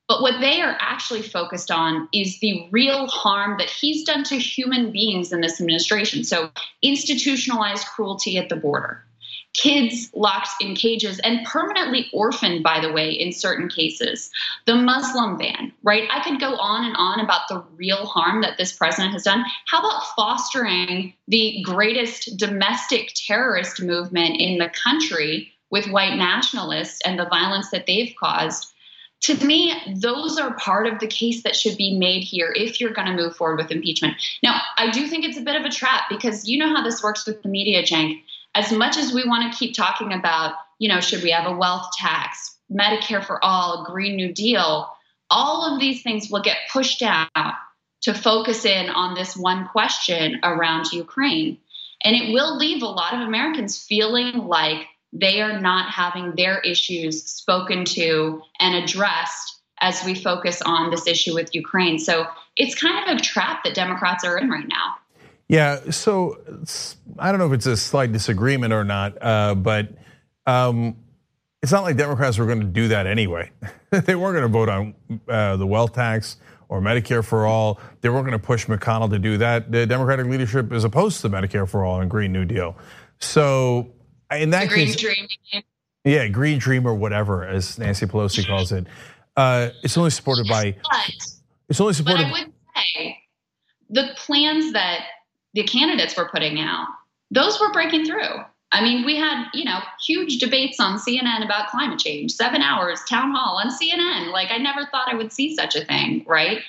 But 0.09 0.21
what 0.21 0.41
they 0.41 0.61
are 0.61 0.77
actually 0.81 1.23
focused 1.23 1.71
on 1.71 2.09
is 2.13 2.39
the 2.41 2.69
real 2.71 3.07
harm 3.07 3.57
that 3.59 3.71
he's 3.71 4.05
done 4.05 4.25
to 4.25 4.37
human 4.37 4.93
beings 4.93 5.33
in 5.33 5.41
this 5.41 5.61
administration. 5.61 6.25
So, 6.25 6.51
institutionalized 6.83 7.87
cruelty 7.87 8.37
at 8.37 8.49
the 8.49 8.57
border, 8.57 9.05
kids 9.55 10.11
locked 10.15 10.51
in 10.61 10.75
cages 10.75 11.19
and 11.21 11.47
permanently 11.47 12.09
orphaned, 12.13 12.63
by 12.63 12.81
the 12.81 12.93
way, 12.93 13.11
in 13.11 13.33
certain 13.33 13.69
cases. 13.69 14.31
The 14.67 14.75
Muslim 14.75 15.37
ban, 15.37 15.73
right? 15.83 16.09
I 16.11 16.23
could 16.23 16.41
go 16.41 16.57
on 16.57 16.85
and 16.85 16.97
on 16.97 17.21
about 17.21 17.49
the 17.49 17.65
real 17.77 18.07
harm 18.07 18.43
that 18.43 18.59
this 18.59 18.73
president 18.73 19.13
has 19.13 19.25
done. 19.25 19.45
How 19.67 19.81
about 19.81 20.03
fostering 20.17 21.15
the 21.29 21.63
greatest 21.65 22.37
domestic 22.37 23.13
terrorist 23.15 23.83
movement 23.83 24.41
in 24.41 24.59
the 24.59 24.71
country 24.71 25.53
with 25.71 25.91
white 25.91 26.17
nationalists 26.17 27.01
and 27.05 27.19
the 27.19 27.29
violence 27.29 27.71
that 27.71 27.87
they've 27.87 28.15
caused? 28.19 28.72
To 29.23 29.45
me, 29.45 29.75
those 29.97 30.39
are 30.39 30.55
part 30.55 30.87
of 30.87 30.99
the 30.99 31.07
case 31.07 31.43
that 31.43 31.57
should 31.57 31.77
be 31.77 31.97
made 31.99 32.25
here 32.25 32.53
if 32.55 32.81
you're 32.81 32.93
going 32.93 33.09
to 33.09 33.15
move 33.15 33.37
forward 33.37 33.59
with 33.59 33.71
impeachment. 33.71 34.15
Now, 34.43 34.61
I 34.77 34.91
do 34.91 35.07
think 35.07 35.25
it's 35.25 35.39
a 35.39 35.43
bit 35.43 35.57
of 35.57 35.65
a 35.65 35.71
trap 35.71 36.03
because 36.11 36.49
you 36.49 36.59
know 36.59 36.75
how 36.75 36.83
this 36.83 37.03
works 37.03 37.27
with 37.27 37.43
the 37.43 37.49
media, 37.49 37.83
Cenk 37.83 38.21
as 38.55 38.73
much 38.73 38.97
as 38.97 39.13
we 39.13 39.25
want 39.25 39.51
to 39.51 39.59
keep 39.59 39.75
talking 39.75 40.13
about, 40.13 40.55
you 40.79 40.89
know, 40.89 41.01
should 41.01 41.23
we 41.23 41.31
have 41.31 41.47
a 41.47 41.57
wealth 41.57 41.89
tax, 41.97 42.57
Medicare 42.71 43.25
for 43.25 43.43
all, 43.45 43.85
Green 43.85 44.17
New 44.17 44.33
Deal, 44.33 44.91
all 45.31 45.73
of 45.73 45.81
these 45.81 46.03
things 46.03 46.31
will 46.31 46.43
get 46.43 46.59
pushed 46.71 47.03
out 47.03 47.55
to 48.03 48.13
focus 48.13 48.65
in 48.65 48.91
on 48.91 49.15
this 49.15 49.37
one 49.37 49.69
question 49.69 50.41
around 50.43 50.93
Ukraine. 50.93 51.59
And 52.05 52.17
it 52.17 52.33
will 52.33 52.57
leave 52.57 52.83
a 52.83 52.87
lot 52.87 53.15
of 53.15 53.21
Americans 53.21 53.83
feeling 53.83 54.37
like 54.39 54.87
they 55.13 55.41
are 55.41 55.61
not 55.61 55.91
having 55.91 56.35
their 56.37 56.59
issues 56.61 57.23
spoken 57.25 57.85
to 57.85 58.43
and 58.59 58.75
addressed 58.83 59.61
as 59.81 60.03
we 60.05 60.15
focus 60.15 60.63
on 60.63 60.91
this 60.91 61.07
issue 61.07 61.35
with 61.35 61.55
Ukraine. 61.55 61.99
So 61.99 62.27
it's 62.57 62.75
kind 62.75 63.11
of 63.11 63.17
a 63.17 63.21
trap 63.21 63.65
that 63.65 63.75
Democrats 63.75 64.25
are 64.25 64.39
in 64.39 64.49
right 64.49 64.67
now. 64.67 64.97
Yeah, 65.49 65.91
so 65.91 66.39
I 67.19 67.31
don't 67.31 67.39
know 67.39 67.47
if 67.47 67.53
it's 67.53 67.67
a 67.67 67.77
slight 67.77 68.13
disagreement 68.13 68.73
or 68.73 68.85
not, 68.85 69.19
uh, 69.21 69.55
but 69.55 69.89
um, 70.47 70.97
it's 71.63 71.73
not 71.73 71.83
like 71.83 71.97
Democrats 71.97 72.39
were 72.39 72.47
going 72.47 72.61
to 72.61 72.67
do 72.67 72.89
that 72.89 73.07
anyway. 73.07 73.51
they 73.91 74.15
weren't 74.15 74.35
going 74.35 74.43
to 74.43 74.49
vote 74.49 74.69
on 74.69 74.95
uh, 75.29 75.57
the 75.57 75.67
wealth 75.67 75.95
tax 75.95 76.37
or 76.69 76.81
Medicare 76.81 77.23
for 77.23 77.45
all. 77.45 77.81
They 78.01 78.09
weren't 78.09 78.25
going 78.25 78.39
to 78.39 78.45
push 78.45 78.67
McConnell 78.67 79.11
to 79.11 79.19
do 79.19 79.37
that. 79.39 79.71
The 79.71 79.87
Democratic 79.87 80.27
leadership 80.27 80.73
is 80.73 80.85
opposed 80.85 81.21
to 81.21 81.29
the 81.29 81.37
Medicare 81.37 81.69
for 81.69 81.85
all 81.85 82.01
and 82.01 82.11
Green 82.11 82.33
New 82.33 82.47
Deal. 82.47 82.77
So 83.19 83.93
in 84.37 84.51
that 84.51 84.69
the 84.69 84.75
case, 84.75 84.97
dream. 84.97 85.29
yeah, 86.05 86.29
Green 86.29 86.59
Dream 86.59 86.87
or 86.87 86.95
whatever, 86.95 87.45
as 87.45 87.79
Nancy 87.79 88.07
Pelosi 88.07 88.47
calls 88.47 88.73
it, 88.73 88.87
uh, 89.37 89.71
it's 89.83 89.97
only 89.97 90.11
supported 90.11 90.47
by. 90.49 90.77
But, 90.91 91.17
it's 91.69 91.81
only 91.81 91.95
supported. 91.95 92.25
But 92.25 92.27
I 92.27 92.33
would 92.33 92.53
say 92.75 93.19
the 93.91 94.09
plans 94.17 94.73
that 94.73 95.05
the 95.55 95.65
candidates 95.65 96.17
were 96.17 96.29
putting 96.29 96.61
out, 96.61 96.89
those 97.31 97.61
were 97.61 97.73
breaking 97.73 98.07
through. 98.07 98.41
I 98.73 98.83
mean, 98.83 99.05
we 99.05 99.17
had, 99.17 99.49
you 99.53 99.65
know, 99.65 99.81
huge 100.07 100.39
debates 100.39 100.81
on 100.81 100.99
CNN 100.99 101.45
about 101.45 101.69
climate 101.69 101.99
change, 101.99 102.33
seven 102.33 102.63
hours, 102.63 103.01
town 103.09 103.33
hall 103.33 103.61
on 103.63 103.71
CNN. 103.71 104.33
Like, 104.33 104.51
I 104.51 104.57
never 104.57 104.87
thought 104.87 105.13
I 105.13 105.15
would 105.15 105.31
see 105.31 105.55
such 105.55 105.77
a 105.77 105.85
thing, 105.85 106.25
right? 106.27 106.61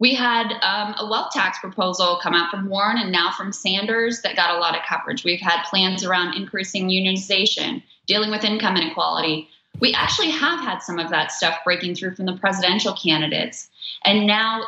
We 0.00 0.14
had 0.14 0.52
um, 0.62 0.94
a 0.98 1.08
wealth 1.10 1.32
tax 1.32 1.58
proposal 1.58 2.20
come 2.22 2.34
out 2.34 2.50
from 2.50 2.68
Warren 2.68 2.98
and 2.98 3.10
now 3.10 3.32
from 3.32 3.52
Sanders 3.52 4.22
that 4.22 4.36
got 4.36 4.54
a 4.54 4.58
lot 4.58 4.76
of 4.76 4.82
coverage. 4.88 5.24
We've 5.24 5.40
had 5.40 5.64
plans 5.64 6.04
around 6.04 6.34
increasing 6.34 6.88
unionization, 6.88 7.82
dealing 8.06 8.30
with 8.30 8.44
income 8.44 8.76
inequality. 8.76 9.48
We 9.80 9.92
actually 9.94 10.30
have 10.30 10.60
had 10.60 10.78
some 10.80 10.98
of 10.98 11.10
that 11.10 11.32
stuff 11.32 11.58
breaking 11.64 11.96
through 11.96 12.14
from 12.14 12.26
the 12.26 12.36
presidential 12.36 12.94
candidates. 12.94 13.68
And 14.04 14.26
now 14.26 14.62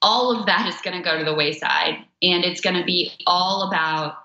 all 0.00 0.36
of 0.36 0.46
that 0.46 0.68
is 0.68 0.80
going 0.82 0.96
to 0.96 1.02
go 1.02 1.18
to 1.18 1.24
the 1.24 1.34
wayside 1.34 1.96
and 2.22 2.44
it's 2.44 2.60
going 2.60 2.76
to 2.76 2.84
be 2.84 3.12
all 3.26 3.68
about 3.68 4.16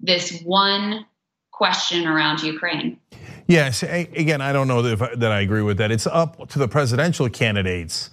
this 0.00 0.40
one 0.42 1.06
question 1.52 2.06
around 2.06 2.42
Ukraine. 2.42 2.98
Yes, 3.46 3.82
again, 3.82 4.40
I 4.40 4.52
don't 4.52 4.68
know 4.68 4.82
that, 4.82 5.32
I 5.32 5.40
agree 5.40 5.62
with 5.62 5.76
that. 5.78 5.90
It's 5.90 6.06
up 6.06 6.48
to 6.50 6.58
the 6.58 6.68
presidential 6.68 7.28
candidates 7.28 8.10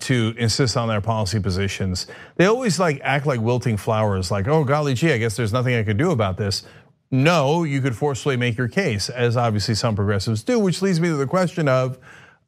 to 0.00 0.34
insist 0.38 0.76
on 0.76 0.88
their 0.88 1.00
policy 1.00 1.40
positions. 1.40 2.06
They 2.36 2.46
always 2.46 2.78
like 2.80 3.00
act 3.02 3.26
like 3.26 3.40
wilting 3.40 3.76
flowers, 3.76 4.30
like, 4.30 4.48
oh 4.48 4.64
golly 4.64 4.94
gee, 4.94 5.12
I 5.12 5.18
guess 5.18 5.36
there's 5.36 5.52
nothing 5.52 5.74
I 5.74 5.82
could 5.82 5.98
do 5.98 6.10
about 6.10 6.36
this. 6.36 6.64
No, 7.10 7.64
you 7.64 7.80
could 7.80 7.96
forcefully 7.96 8.36
make 8.36 8.56
your 8.56 8.68
case, 8.68 9.08
as 9.08 9.36
obviously 9.36 9.74
some 9.74 9.96
progressives 9.96 10.42
do, 10.42 10.58
which 10.58 10.82
leads 10.82 11.00
me 11.00 11.08
to 11.08 11.16
the 11.16 11.26
question 11.26 11.68
of 11.68 11.98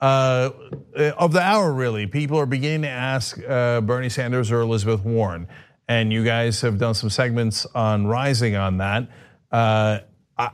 uh, 0.00 0.50
of 1.18 1.32
the 1.32 1.40
hour, 1.42 1.72
really. 1.72 2.06
People 2.06 2.38
are 2.38 2.46
beginning 2.46 2.82
to 2.82 2.88
ask 2.88 3.38
uh, 3.46 3.80
Bernie 3.82 4.08
Sanders 4.08 4.50
or 4.50 4.60
Elizabeth 4.60 5.04
Warren. 5.04 5.46
And 5.88 6.12
you 6.12 6.24
guys 6.24 6.60
have 6.60 6.78
done 6.78 6.94
some 6.94 7.10
segments 7.10 7.66
on 7.74 8.06
Rising 8.06 8.56
on 8.56 8.78
that. 8.78 9.08
Uh, 9.50 9.98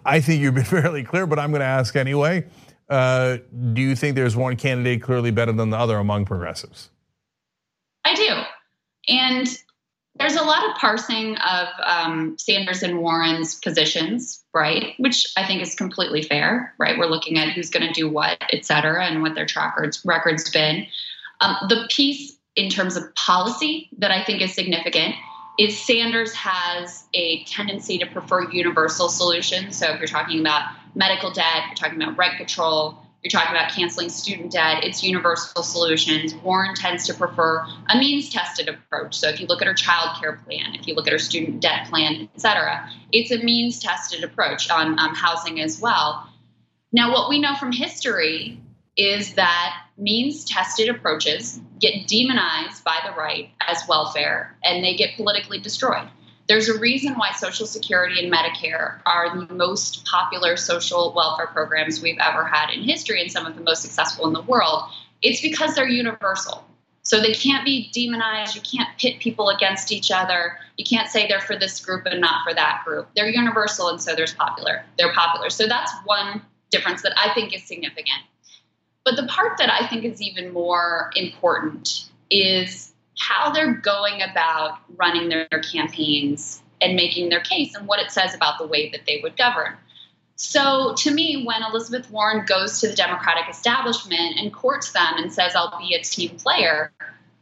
I 0.04 0.20
think 0.20 0.40
you've 0.40 0.54
been 0.54 0.64
fairly 0.82 1.04
clear, 1.04 1.26
but 1.26 1.38
I'm 1.38 1.50
going 1.50 1.60
to 1.60 1.66
ask 1.66 1.94
anyway. 1.94 2.46
Uh, 2.88 3.38
do 3.72 3.82
you 3.82 3.96
think 3.96 4.14
there's 4.14 4.36
one 4.36 4.56
candidate 4.56 5.02
clearly 5.02 5.30
better 5.30 5.52
than 5.52 5.70
the 5.70 5.76
other 5.76 5.98
among 5.98 6.24
progressives? 6.24 6.90
I 8.04 8.14
do. 8.14 8.42
And 9.08 9.46
there's 10.18 10.36
a 10.36 10.42
lot 10.42 10.68
of 10.68 10.76
parsing 10.76 11.36
of 11.36 11.68
um, 11.84 12.38
Sanders 12.38 12.82
and 12.82 13.00
Warren's 13.00 13.56
positions, 13.56 14.42
right? 14.54 14.94
Which 14.98 15.26
I 15.36 15.46
think 15.46 15.62
is 15.62 15.74
completely 15.74 16.22
fair, 16.22 16.74
right? 16.78 16.98
We're 16.98 17.06
looking 17.06 17.38
at 17.38 17.52
who's 17.52 17.68
going 17.68 17.86
to 17.86 17.92
do 17.92 18.08
what, 18.08 18.42
et 18.52 18.64
cetera, 18.64 19.04
and 19.04 19.20
what 19.20 19.34
their 19.34 19.46
track 19.46 19.76
record's 20.04 20.50
been. 20.50 20.86
Um, 21.40 21.56
the 21.68 21.86
piece 21.90 22.36
in 22.54 22.70
terms 22.70 22.96
of 22.96 23.14
policy 23.14 23.90
that 23.98 24.10
I 24.10 24.24
think 24.24 24.40
is 24.40 24.54
significant 24.54 25.14
is 25.58 25.78
Sanders 25.78 26.34
has 26.34 27.04
a 27.12 27.44
tendency 27.44 27.98
to 27.98 28.06
prefer 28.06 28.50
universal 28.50 29.08
solutions. 29.08 29.76
So 29.76 29.90
if 29.90 29.98
you're 29.98 30.08
talking 30.08 30.40
about 30.40 30.70
medical 30.96 31.30
debt, 31.30 31.62
you're 31.68 31.76
talking 31.76 32.02
about 32.02 32.16
rent 32.18 32.38
control, 32.38 32.98
you're 33.22 33.30
talking 33.30 33.54
about 33.54 33.70
canceling 33.70 34.08
student 34.08 34.50
debt, 34.50 34.82
it's 34.82 35.02
universal 35.02 35.62
solutions. 35.62 36.34
Warren 36.36 36.74
tends 36.74 37.06
to 37.06 37.14
prefer 37.14 37.64
a 37.88 37.98
means 37.98 38.30
tested 38.30 38.68
approach. 38.68 39.14
So 39.14 39.28
if 39.28 39.40
you 39.40 39.46
look 39.46 39.60
at 39.60 39.68
her 39.68 39.74
child 39.74 40.16
care 40.18 40.40
plan, 40.44 40.74
if 40.74 40.86
you 40.86 40.94
look 40.94 41.06
at 41.06 41.12
her 41.12 41.18
student 41.18 41.60
debt 41.60 41.88
plan, 41.88 42.28
et 42.34 42.40
cetera, 42.40 42.90
it's 43.12 43.30
a 43.30 43.38
means 43.38 43.78
tested 43.78 44.24
approach 44.24 44.70
on 44.70 44.98
um, 44.98 45.14
housing 45.14 45.60
as 45.60 45.80
well. 45.80 46.28
Now, 46.92 47.12
what 47.12 47.28
we 47.28 47.40
know 47.40 47.54
from 47.56 47.72
history 47.72 48.58
is 48.96 49.34
that 49.34 49.82
means 49.98 50.44
tested 50.44 50.88
approaches 50.88 51.60
get 51.78 52.06
demonized 52.06 52.84
by 52.84 52.98
the 53.04 53.12
right 53.18 53.50
as 53.66 53.82
welfare 53.88 54.56
and 54.64 54.82
they 54.82 54.94
get 54.94 55.16
politically 55.16 55.58
destroyed. 55.58 56.08
There's 56.48 56.68
a 56.68 56.78
reason 56.78 57.14
why 57.14 57.32
Social 57.32 57.66
Security 57.66 58.24
and 58.24 58.32
Medicare 58.32 59.00
are 59.04 59.36
the 59.36 59.52
most 59.52 60.04
popular 60.04 60.56
social 60.56 61.12
welfare 61.14 61.48
programs 61.48 62.00
we've 62.00 62.18
ever 62.20 62.44
had 62.44 62.70
in 62.70 62.82
history 62.82 63.20
and 63.20 63.30
some 63.30 63.46
of 63.46 63.56
the 63.56 63.62
most 63.62 63.82
successful 63.82 64.26
in 64.26 64.32
the 64.32 64.42
world. 64.42 64.84
It's 65.22 65.40
because 65.40 65.74
they're 65.74 65.88
universal. 65.88 66.64
So 67.02 67.20
they 67.20 67.34
can't 67.34 67.64
be 67.64 67.88
demonized. 67.92 68.56
You 68.56 68.62
can't 68.62 68.88
pit 68.98 69.20
people 69.20 69.48
against 69.48 69.92
each 69.92 70.10
other. 70.10 70.58
You 70.76 70.84
can't 70.84 71.08
say 71.08 71.28
they're 71.28 71.40
for 71.40 71.56
this 71.56 71.78
group 71.78 72.04
and 72.06 72.20
not 72.20 72.44
for 72.44 72.52
that 72.52 72.82
group. 72.84 73.08
They're 73.14 73.28
universal, 73.28 73.88
and 73.88 74.00
so 74.00 74.16
there's 74.16 74.34
popular. 74.34 74.84
They're 74.98 75.12
popular. 75.12 75.50
So 75.50 75.68
that's 75.68 75.92
one 76.04 76.42
difference 76.70 77.02
that 77.02 77.12
I 77.16 77.32
think 77.32 77.54
is 77.54 77.64
significant. 77.64 78.22
But 79.04 79.14
the 79.14 79.26
part 79.28 79.58
that 79.58 79.70
I 79.70 79.86
think 79.86 80.04
is 80.04 80.20
even 80.20 80.52
more 80.52 81.12
important 81.14 82.06
is 82.28 82.92
how 83.18 83.50
they're 83.50 83.74
going 83.74 84.20
about 84.22 84.78
running 84.96 85.28
their, 85.28 85.46
campaigns 85.62 86.62
and 86.80 86.94
making 86.96 87.30
their 87.30 87.40
case 87.40 87.74
and 87.74 87.86
what 87.88 87.98
it 87.98 88.10
says 88.10 88.34
about 88.34 88.58
the 88.58 88.66
way 88.66 88.90
that 88.90 89.00
they 89.06 89.20
would 89.22 89.36
govern. 89.36 89.74
So, 90.36 90.94
to 90.98 91.10
me, 91.10 91.44
when 91.46 91.62
Elizabeth 91.62 92.10
Warren 92.10 92.44
goes 92.44 92.80
to 92.80 92.88
the 92.88 92.94
Democratic 92.94 93.48
establishment 93.48 94.38
and 94.38 94.52
courts 94.52 94.92
them 94.92 95.14
and 95.16 95.32
says, 95.32 95.54
I'll 95.56 95.78
be 95.78 95.94
a 95.94 96.02
team 96.02 96.36
player, 96.36 96.92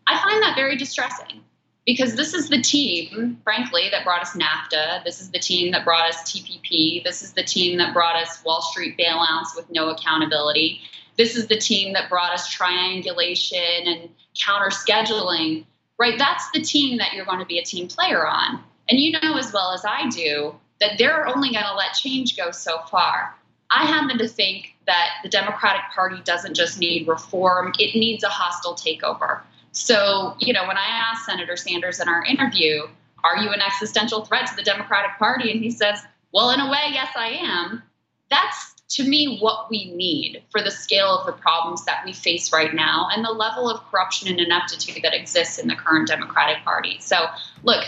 I 0.07 0.23
find 0.23 0.41
that 0.45 0.55
very 0.55 0.77
distressing 0.77 1.43
because 1.87 2.15
this 2.15 2.35
is 2.35 2.49
the 2.49 2.63
team, 2.63 3.41
frankly, 3.45 3.89
that 3.91 4.05
brought 4.05 4.23
us 4.23 4.37
NAFTA. 4.37 5.05
This 5.05 5.21
is 5.21 5.31
the 5.31 5.39
team 5.39 5.73
that 5.73 5.85
brought 5.85 6.09
us 6.09 6.23
TPP. 6.23 7.03
This 7.05 7.23
is 7.23 7.33
the 7.33 7.43
team 7.43 7.79
that 7.79 7.93
brought 7.93 8.17
us 8.17 8.43
Wall 8.45 8.63
Street 8.63 8.97
bailouts 8.97 9.57
with 9.57 9.71
no 9.71 9.91
accountability. 9.91 10.81
This 11.17 11.37
is 11.37 11.47
the 11.47 11.57
team 11.57 11.93
that 11.93 12.09
brought 12.09 12.33
us 12.33 12.51
triangulation 12.51 13.87
and 13.87 14.09
counter 14.39 14.71
scheduling, 14.71 15.65
right? 15.99 16.19
That's 16.19 16.51
the 16.53 16.61
team 16.61 16.99
that 16.99 17.13
you're 17.13 17.25
going 17.25 17.39
to 17.39 17.47
be 17.47 17.59
a 17.59 17.65
team 17.65 17.89
player 17.89 18.27
on. 18.27 18.63
And 18.89 18.99
you 18.99 19.13
know 19.13 19.37
as 19.37 19.53
well 19.53 19.73
as 19.73 19.85
I 19.85 20.09
do 20.09 20.55
that 20.81 20.99
they're 20.99 21.27
only 21.27 21.53
going 21.53 21.65
to 21.65 21.75
let 21.75 21.95
change 21.95 22.37
go 22.37 22.51
so 22.51 22.79
far. 22.91 23.35
I 23.71 23.87
happen 23.87 24.19
to 24.19 24.29
think 24.29 24.75
that 24.87 25.09
the 25.23 25.29
Democratic 25.29 25.83
Party 25.95 26.21
doesn't 26.25 26.55
just 26.55 26.79
need 26.79 27.09
reform, 27.09 27.73
it 27.79 27.99
needs 27.99 28.23
a 28.23 28.29
hostile 28.29 28.75
takeover. 28.75 29.41
So, 29.73 30.37
you 30.39 30.53
know, 30.53 30.67
when 30.67 30.77
I 30.77 30.87
asked 30.87 31.27
Senator 31.27 31.57
Sanders 31.57 32.01
in 32.01 32.09
our 32.09 32.25
interview, 32.25 32.83
are 33.25 33.39
you 33.39 33.51
an 33.51 33.61
existential 33.61 34.25
threat 34.25 34.47
to 34.49 34.57
the 34.57 34.63
Democratic 34.63 35.19
Party? 35.19 35.51
And 35.51 35.61
he 35.61 35.71
says, 35.71 36.01
well, 36.33 36.51
in 36.51 36.61
a 36.61 36.71
way, 36.71 36.91
yes, 36.93 37.13
I 37.17 37.29
am. 37.29 37.83
That's 38.31 38.75
to 38.95 39.03
me 39.03 39.39
what 39.41 39.69
we 39.71 39.91
need 39.93 40.43
for 40.51 40.63
the 40.63 40.71
scale 40.71 41.19
of 41.19 41.27
the 41.27 41.33
problems 41.33 41.85
that 41.85 42.05
we 42.05 42.13
face 42.13 42.53
right 42.53 42.73
now 42.75 43.09
and 43.11 43.25
the 43.25 43.31
level 43.31 43.69
of 43.69 43.83
corruption 43.91 44.29
and 44.29 44.39
ineptitude 44.39 45.03
that 45.03 45.13
exists 45.13 45.59
in 45.59 45.67
the 45.67 45.75
current 45.75 46.07
Democratic 46.07 46.63
Party. 46.63 46.99
So, 47.01 47.27
look, 47.65 47.85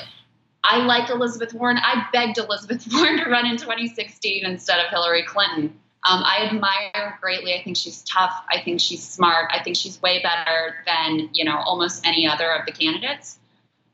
I 0.65 0.79
like 0.79 1.09
Elizabeth 1.09 1.55
Warren. 1.55 1.79
I 1.79 2.07
begged 2.13 2.39
Elizabeth 2.39 2.89
Warren 2.93 3.19
to 3.19 3.31
run 3.31 3.47
in 3.47 3.57
2016 3.57 4.45
instead 4.45 4.85
of 4.85 4.91
Hillary 4.91 5.23
Clinton. 5.23 5.79
Um, 6.09 6.23
I 6.25 6.49
admire 6.51 6.91
her 6.95 7.19
greatly. 7.21 7.55
I 7.55 7.63
think 7.63 7.77
she's 7.77 8.03
tough. 8.03 8.33
I 8.51 8.61
think 8.61 8.81
she's 8.81 9.03
smart. 9.03 9.51
I 9.53 9.63
think 9.63 9.77
she's 9.77 10.03
way 10.03 10.23
better 10.23 10.77
than 10.87 11.31
you 11.33 11.45
know 11.45 11.57
almost 11.57 12.07
any 12.07 12.29
other 12.29 12.51
of 12.51 12.67
the 12.67 12.73
candidates. 12.73 13.39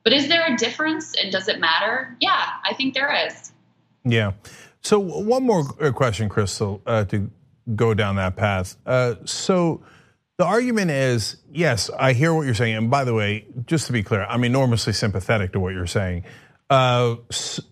But 0.02 0.12
is 0.14 0.28
there 0.28 0.44
a 0.46 0.56
difference, 0.56 1.14
and 1.14 1.30
does 1.30 1.48
it 1.48 1.60
matter? 1.60 2.16
Yeah, 2.20 2.48
I 2.64 2.74
think 2.74 2.94
there 2.94 3.26
is. 3.26 3.52
Yeah. 4.04 4.32
So 4.82 4.98
one 4.98 5.44
more 5.44 5.64
uh, 5.80 5.92
question, 5.92 6.28
Krystal, 6.28 6.80
uh, 6.86 7.04
to 7.06 7.30
go 7.74 7.94
down 7.94 8.16
that 8.16 8.36
path. 8.36 8.76
Uh, 8.84 9.14
so 9.24 9.82
the 10.38 10.44
argument 10.44 10.90
is, 10.90 11.36
yes, 11.52 11.88
I 11.96 12.12
hear 12.14 12.34
what 12.34 12.42
you're 12.42 12.54
saying, 12.54 12.76
and 12.76 12.90
by 12.90 13.04
the 13.04 13.14
way, 13.14 13.46
just 13.66 13.86
to 13.86 13.92
be 13.92 14.02
clear, 14.02 14.24
I'm 14.24 14.42
enormously 14.42 14.92
sympathetic 14.92 15.52
to 15.52 15.60
what 15.60 15.72
you're 15.72 15.86
saying. 15.86 16.24
Uh, 16.68 17.16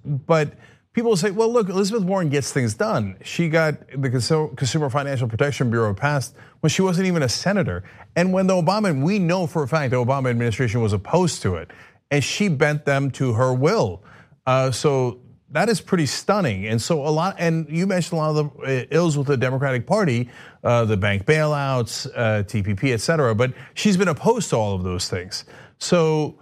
but 0.04 0.52
people 0.92 1.16
say, 1.16 1.32
well, 1.32 1.52
look, 1.52 1.68
Elizabeth 1.68 2.04
Warren 2.04 2.28
gets 2.28 2.52
things 2.52 2.74
done. 2.74 3.16
She 3.24 3.48
got 3.48 3.74
the 4.00 4.08
Consumer 4.08 4.88
Financial 4.88 5.26
Protection 5.26 5.70
Bureau 5.70 5.94
passed 5.94 6.36
when 6.60 6.70
she 6.70 6.82
wasn't 6.82 7.08
even 7.08 7.22
a 7.24 7.28
senator. 7.28 7.82
And 8.14 8.32
when 8.32 8.46
the 8.46 8.54
Obama, 8.54 9.02
we 9.02 9.18
know 9.18 9.48
for 9.48 9.64
a 9.64 9.68
fact 9.68 9.90
the 9.90 9.96
Obama 9.96 10.30
administration 10.30 10.80
was 10.80 10.92
opposed 10.92 11.42
to 11.42 11.56
it, 11.56 11.72
and 12.10 12.22
she 12.22 12.48
bent 12.48 12.84
them 12.84 13.10
to 13.12 13.32
her 13.32 13.52
will. 13.52 14.04
Uh, 14.46 14.70
so 14.70 15.18
that 15.52 15.68
is 15.68 15.80
pretty 15.80 16.06
stunning. 16.06 16.66
And 16.66 16.80
so 16.80 17.06
a 17.06 17.10
lot, 17.10 17.36
and 17.38 17.66
you 17.68 17.86
mentioned 17.86 18.18
a 18.18 18.22
lot 18.22 18.36
of 18.36 18.56
the 18.56 18.82
uh, 18.82 18.86
ills 18.90 19.18
with 19.18 19.26
the 19.26 19.36
Democratic 19.36 19.86
Party, 19.86 20.30
uh, 20.62 20.84
the 20.84 20.96
bank 20.96 21.24
bailouts, 21.24 22.06
uh, 22.14 22.42
TPP, 22.44 22.92
et 22.92 23.00
cetera. 23.00 23.34
But 23.34 23.52
she's 23.74 23.96
been 23.96 24.08
opposed 24.08 24.50
to 24.50 24.56
all 24.56 24.74
of 24.74 24.84
those 24.84 25.08
things. 25.08 25.44
So 25.78 26.38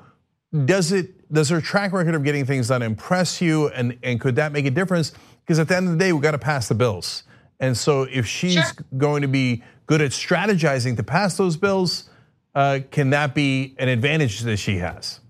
does 0.65 0.93
it 0.93 1.33
does 1.33 1.49
her 1.51 1.61
track 1.61 1.93
record 1.93 2.15
of 2.15 2.25
getting 2.25 2.47
things 2.47 2.69
done 2.69 2.83
impress 2.83 3.41
you 3.41 3.69
and 3.69 3.99
and 4.03 4.21
could 4.21 4.37
that 4.37 4.51
make 4.53 4.65
a 4.65 4.71
difference 4.71 5.13
because 5.45 5.59
at 5.59 5.69
the 5.69 5.77
end 5.77 5.87
of 5.87 5.93
the 5.93 5.99
day 5.99 6.13
we 6.13 6.21
got 6.21 6.31
to 6.31 6.39
pass 6.39 6.69
the 6.69 6.75
bills 6.75 7.25
and 7.61 7.77
so 7.77 8.05
if 8.05 8.27
she's 8.27 8.55
sure. 8.55 8.73
going 8.97 9.21
to 9.21 9.29
be 9.29 9.63
good 9.87 10.01
at 10.01 10.11
strategizing 10.11 10.97
to 10.97 11.03
pass 11.03 11.37
those 11.37 11.57
bills 11.57 12.09
uh, 12.55 12.81
can 12.91 13.11
that 13.11 13.35
be 13.35 13.75
an 13.79 13.89
advantage 13.89 14.41
that 14.41 14.57
she 14.57 14.79
has 14.79 15.21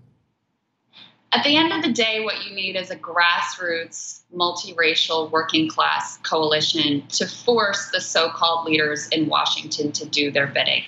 at 1.31 1.43
the 1.43 1.55
end 1.55 1.71
of 1.71 1.81
the 1.83 1.91
day 1.91 2.23
what 2.23 2.45
you 2.45 2.55
need 2.55 2.75
is 2.75 2.89
a 2.89 2.95
grassroots 2.95 4.21
multiracial 4.35 5.29
working 5.31 5.69
class 5.69 6.17
coalition 6.19 7.05
to 7.07 7.27
force 7.27 7.89
the 7.91 8.01
so-called 8.01 8.65
leaders 8.65 9.07
in 9.09 9.27
washington 9.27 9.91
to 9.91 10.05
do 10.05 10.31
their 10.31 10.47
bidding 10.47 10.83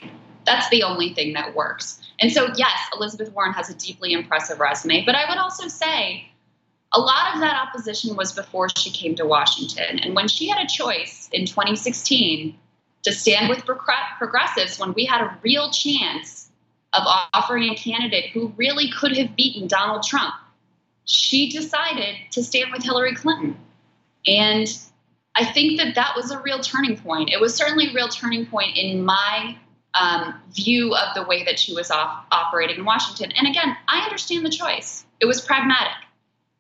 that's 0.46 0.70
the 0.70 0.84
only 0.84 1.14
thing 1.14 1.34
that 1.34 1.56
works 1.56 2.02
and 2.22 2.32
so, 2.32 2.50
yes, 2.56 2.80
Elizabeth 2.96 3.34
Warren 3.34 3.54
has 3.54 3.70
a 3.70 3.74
deeply 3.74 4.14
impressive 4.14 4.60
resume, 4.60 5.04
but 5.06 5.16
I 5.16 5.28
would 5.28 5.40
also 5.40 5.68
say 5.68 6.30
a 6.94 7.00
lot 7.00 7.34
of 7.34 7.42
that 7.42 7.68
opposition 7.68 8.16
was 8.16 8.32
before 8.32 8.70
she 8.78 8.92
came 8.92 9.16
to 9.16 9.26
Washington. 9.26 10.00
And 10.00 10.16
when 10.16 10.28
she 10.28 10.48
had 10.48 10.64
a 10.64 10.68
choice 10.68 11.30
in 11.32 11.48
2016 11.48 12.56
to 13.04 13.12
stand 13.12 13.50
with 13.50 13.66
progressives 13.66 14.78
when 14.78 14.94
we 14.94 15.06
had 15.06 15.22
a 15.22 15.38
real 15.42 15.72
chance 15.72 16.41
of 16.94 17.04
offering 17.34 17.70
a 17.70 17.76
candidate 17.76 18.32
who 18.32 18.54
really 18.58 18.92
could 18.92 19.16
have 19.18 19.36
beaten 19.36 19.68
Donald 19.68 20.04
Trump, 20.04 20.34
she 21.06 21.50
decided 21.50 22.16
to 22.32 22.44
stand 22.44 22.72
with 22.72 22.84
Hillary 22.84 23.16
Clinton. 23.16 23.58
And 24.28 24.68
I 25.36 25.46
think 25.46 25.80
that 25.80 25.96
that 25.96 26.14
was 26.16 26.32
a 26.32 26.40
real 26.40 26.60
turning 26.60 26.98
point. 26.98 27.30
It 27.30 27.40
was 27.40 27.56
certainly 27.56 27.88
a 27.90 27.94
real 27.94 28.10
turning 28.10 28.46
point 28.46 28.78
in 28.78 29.04
my 29.04 29.58
um, 29.94 30.40
view 30.52 30.94
of 30.96 31.16
the 31.16 31.24
way 31.24 31.44
that 31.44 31.60
she 31.60 31.74
was 31.74 31.92
off, 31.92 32.26
operating 32.32 32.78
in 32.78 32.86
Washington. 32.86 33.32
And 33.38 33.48
again, 33.48 33.76
I 33.88 34.02
understand 34.02 34.46
the 34.46 34.50
choice. 34.50 35.06
It 35.20 35.26
was 35.26 35.42
pragmatic. 35.42 35.94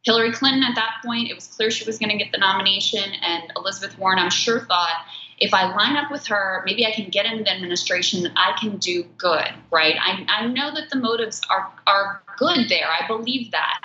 Hillary 0.03 0.31
Clinton, 0.31 0.63
at 0.63 0.75
that 0.75 0.95
point, 1.05 1.29
it 1.29 1.35
was 1.35 1.47
clear 1.47 1.69
she 1.69 1.85
was 1.85 1.99
going 1.99 2.09
to 2.09 2.17
get 2.17 2.31
the 2.31 2.39
nomination. 2.39 3.03
And 3.21 3.43
Elizabeth 3.55 3.97
Warren, 3.99 4.17
I'm 4.17 4.31
sure, 4.31 4.61
thought 4.61 5.05
if 5.41 5.55
I 5.55 5.75
line 5.75 5.97
up 5.97 6.11
with 6.11 6.27
her, 6.27 6.61
maybe 6.65 6.85
I 6.85 6.91
can 6.91 7.09
get 7.09 7.25
into 7.25 7.43
the 7.43 7.51
administration, 7.51 8.31
I 8.35 8.55
can 8.59 8.77
do 8.77 9.03
good, 9.17 9.49
right? 9.71 9.95
I, 9.99 10.23
I 10.29 10.47
know 10.47 10.71
that 10.73 10.91
the 10.91 10.97
motives 10.97 11.41
are, 11.49 11.67
are 11.87 12.21
good 12.37 12.69
there. 12.69 12.87
I 12.87 13.07
believe 13.07 13.49
that. 13.51 13.81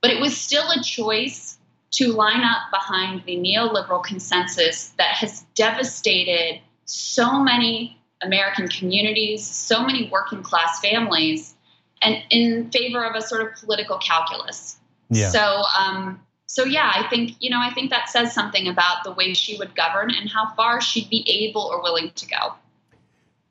But 0.00 0.12
it 0.12 0.20
was 0.20 0.36
still 0.36 0.70
a 0.70 0.80
choice 0.80 1.58
to 1.92 2.12
line 2.12 2.42
up 2.42 2.70
behind 2.70 3.24
the 3.26 3.36
neoliberal 3.36 4.02
consensus 4.02 4.90
that 4.96 5.16
has 5.16 5.44
devastated 5.56 6.60
so 6.84 7.42
many 7.42 8.00
American 8.22 8.68
communities, 8.68 9.44
so 9.44 9.84
many 9.84 10.08
working 10.08 10.44
class 10.44 10.80
families, 10.80 11.54
and 12.00 12.22
in 12.30 12.70
favor 12.70 13.04
of 13.04 13.16
a 13.16 13.20
sort 13.20 13.42
of 13.42 13.58
political 13.58 13.98
calculus. 13.98 14.76
Yeah. 15.10 15.30
So, 15.30 15.62
um, 15.78 16.20
so 16.52 16.64
yeah, 16.64 16.92
I 16.94 17.08
think 17.08 17.36
you 17.40 17.48
know, 17.48 17.60
I 17.62 17.72
think 17.72 17.88
that 17.88 18.10
says 18.10 18.34
something 18.34 18.68
about 18.68 19.04
the 19.04 19.12
way 19.12 19.32
she 19.32 19.56
would 19.56 19.74
govern 19.74 20.10
and 20.10 20.28
how 20.28 20.54
far 20.54 20.82
she'd 20.82 21.08
be 21.08 21.24
able 21.26 21.62
or 21.62 21.82
willing 21.82 22.10
to 22.14 22.26
go. 22.26 22.54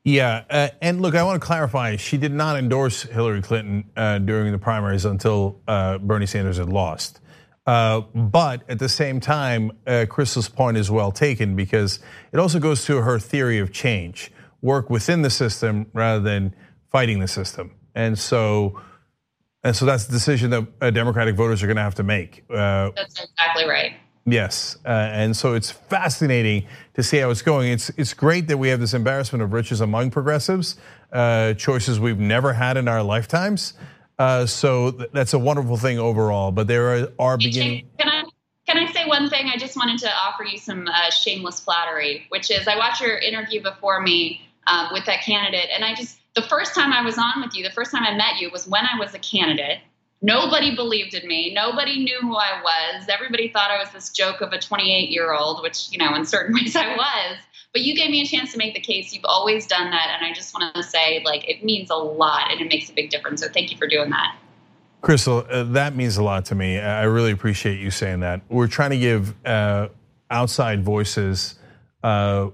Yeah, 0.04 0.44
uh, 0.48 0.68
and 0.80 1.02
look, 1.02 1.16
I 1.16 1.24
want 1.24 1.42
to 1.42 1.44
clarify. 1.44 1.96
She 1.96 2.16
did 2.16 2.32
not 2.32 2.56
endorse 2.56 3.02
Hillary 3.02 3.42
Clinton 3.42 3.90
uh, 3.96 4.18
during 4.18 4.52
the 4.52 4.58
primaries 4.58 5.04
until 5.04 5.60
uh, 5.66 5.98
Bernie 5.98 6.26
Sanders 6.26 6.58
had 6.58 6.68
lost. 6.68 7.18
Uh, 7.66 8.02
but 8.14 8.62
at 8.68 8.78
the 8.78 8.88
same 8.88 9.18
time, 9.18 9.72
uh, 9.84 10.06
Krystal's 10.08 10.48
point 10.48 10.76
is 10.76 10.88
well 10.88 11.10
taken 11.10 11.56
because 11.56 11.98
it 12.30 12.38
also 12.38 12.60
goes 12.60 12.84
to 12.84 12.98
her 12.98 13.18
theory 13.18 13.58
of 13.58 13.72
change 13.72 14.30
work 14.60 14.90
within 14.90 15.22
the 15.22 15.30
system 15.30 15.86
rather 15.92 16.20
than 16.20 16.54
fighting 16.92 17.18
the 17.18 17.26
system. 17.26 17.72
And 17.96 18.16
so, 18.16 18.80
and 19.64 19.74
so 19.74 19.84
that's 19.84 20.06
the 20.06 20.12
decision 20.12 20.50
that 20.50 20.66
uh, 20.80 20.90
Democratic 20.90 21.34
voters 21.34 21.62
are 21.62 21.66
going 21.66 21.76
to 21.76 21.82
have 21.82 21.94
to 21.96 22.02
make. 22.02 22.44
Uh, 22.50 22.90
that's 22.96 23.22
exactly 23.22 23.68
right. 23.68 23.94
Yes, 24.24 24.76
uh, 24.84 24.88
and 24.88 25.36
so 25.36 25.54
it's 25.54 25.70
fascinating 25.70 26.66
to 26.94 27.02
see 27.02 27.18
how 27.18 27.30
it's 27.30 27.42
going. 27.42 27.72
It's 27.72 27.90
it's 27.90 28.14
great 28.14 28.46
that 28.48 28.56
we 28.56 28.68
have 28.68 28.78
this 28.78 28.94
embarrassment 28.94 29.42
of 29.42 29.52
riches 29.52 29.80
among 29.80 30.10
progressives, 30.10 30.76
uh, 31.12 31.54
choices 31.54 31.98
we've 31.98 32.20
never 32.20 32.52
had 32.52 32.76
in 32.76 32.86
our 32.86 33.02
lifetimes. 33.02 33.74
Uh, 34.18 34.46
so 34.46 34.92
that's 34.92 35.32
a 35.32 35.38
wonderful 35.38 35.76
thing 35.76 35.98
overall. 35.98 36.52
But 36.52 36.68
there 36.68 36.96
are, 36.96 37.08
are 37.18 37.36
beginning. 37.36 37.88
Can 37.98 38.08
I 38.08 38.22
can 38.68 38.78
I 38.78 38.92
say 38.92 39.06
one 39.06 39.28
thing? 39.28 39.50
I 39.52 39.56
just 39.56 39.76
wanted 39.76 39.98
to 40.00 40.10
offer 40.14 40.44
you 40.44 40.56
some 40.56 40.88
shameless 41.10 41.58
flattery, 41.58 42.26
which 42.28 42.50
is 42.50 42.68
I 42.68 42.76
watched 42.76 43.00
your 43.00 43.18
interview 43.18 43.60
before 43.60 44.00
me 44.00 44.40
um, 44.66 44.88
with 44.92 45.04
that 45.06 45.22
candidate. 45.22 45.68
And 45.74 45.84
I 45.84 45.94
just, 45.94 46.18
the 46.34 46.42
first 46.42 46.74
time 46.74 46.92
I 46.92 47.02
was 47.02 47.18
on 47.18 47.42
with 47.42 47.54
you, 47.54 47.62
the 47.62 47.70
first 47.70 47.90
time 47.90 48.04
I 48.04 48.14
met 48.14 48.40
you 48.40 48.50
was 48.50 48.66
when 48.66 48.84
I 48.84 48.98
was 48.98 49.14
a 49.14 49.18
candidate. 49.18 49.78
Nobody 50.24 50.74
believed 50.74 51.14
in 51.14 51.26
me. 51.26 51.52
Nobody 51.52 52.04
knew 52.04 52.18
who 52.20 52.36
I 52.36 52.62
was. 52.62 53.08
Everybody 53.08 53.48
thought 53.48 53.70
I 53.70 53.78
was 53.78 53.90
this 53.90 54.10
joke 54.10 54.40
of 54.40 54.52
a 54.52 54.58
28 54.58 55.10
year 55.10 55.34
old, 55.34 55.62
which, 55.62 55.90
you 55.90 55.98
know, 55.98 56.14
in 56.14 56.24
certain 56.24 56.54
ways 56.60 56.76
I 56.76 56.96
was. 56.96 57.38
But 57.72 57.82
you 57.82 57.96
gave 57.96 58.10
me 58.10 58.22
a 58.22 58.26
chance 58.26 58.52
to 58.52 58.58
make 58.58 58.74
the 58.74 58.80
case. 58.80 59.12
You've 59.12 59.24
always 59.24 59.66
done 59.66 59.90
that. 59.90 60.16
And 60.16 60.24
I 60.24 60.32
just 60.32 60.54
want 60.54 60.74
to 60.74 60.82
say, 60.82 61.22
like, 61.24 61.48
it 61.48 61.64
means 61.64 61.90
a 61.90 61.96
lot 61.96 62.52
and 62.52 62.60
it 62.60 62.68
makes 62.68 62.88
a 62.88 62.92
big 62.92 63.10
difference. 63.10 63.42
So 63.42 63.48
thank 63.48 63.72
you 63.72 63.76
for 63.76 63.88
doing 63.88 64.10
that. 64.10 64.36
Krystal, 65.02 65.44
uh, 65.50 65.64
that 65.72 65.96
means 65.96 66.16
a 66.16 66.22
lot 66.22 66.44
to 66.46 66.54
me. 66.54 66.78
I 66.78 67.02
really 67.04 67.32
appreciate 67.32 67.80
you 67.80 67.90
saying 67.90 68.20
that. 68.20 68.42
We're 68.48 68.68
trying 68.68 68.90
to 68.90 68.98
give 68.98 69.34
uh, 69.44 69.88
outside 70.30 70.84
voices 70.84 71.58
uh, 72.04 72.50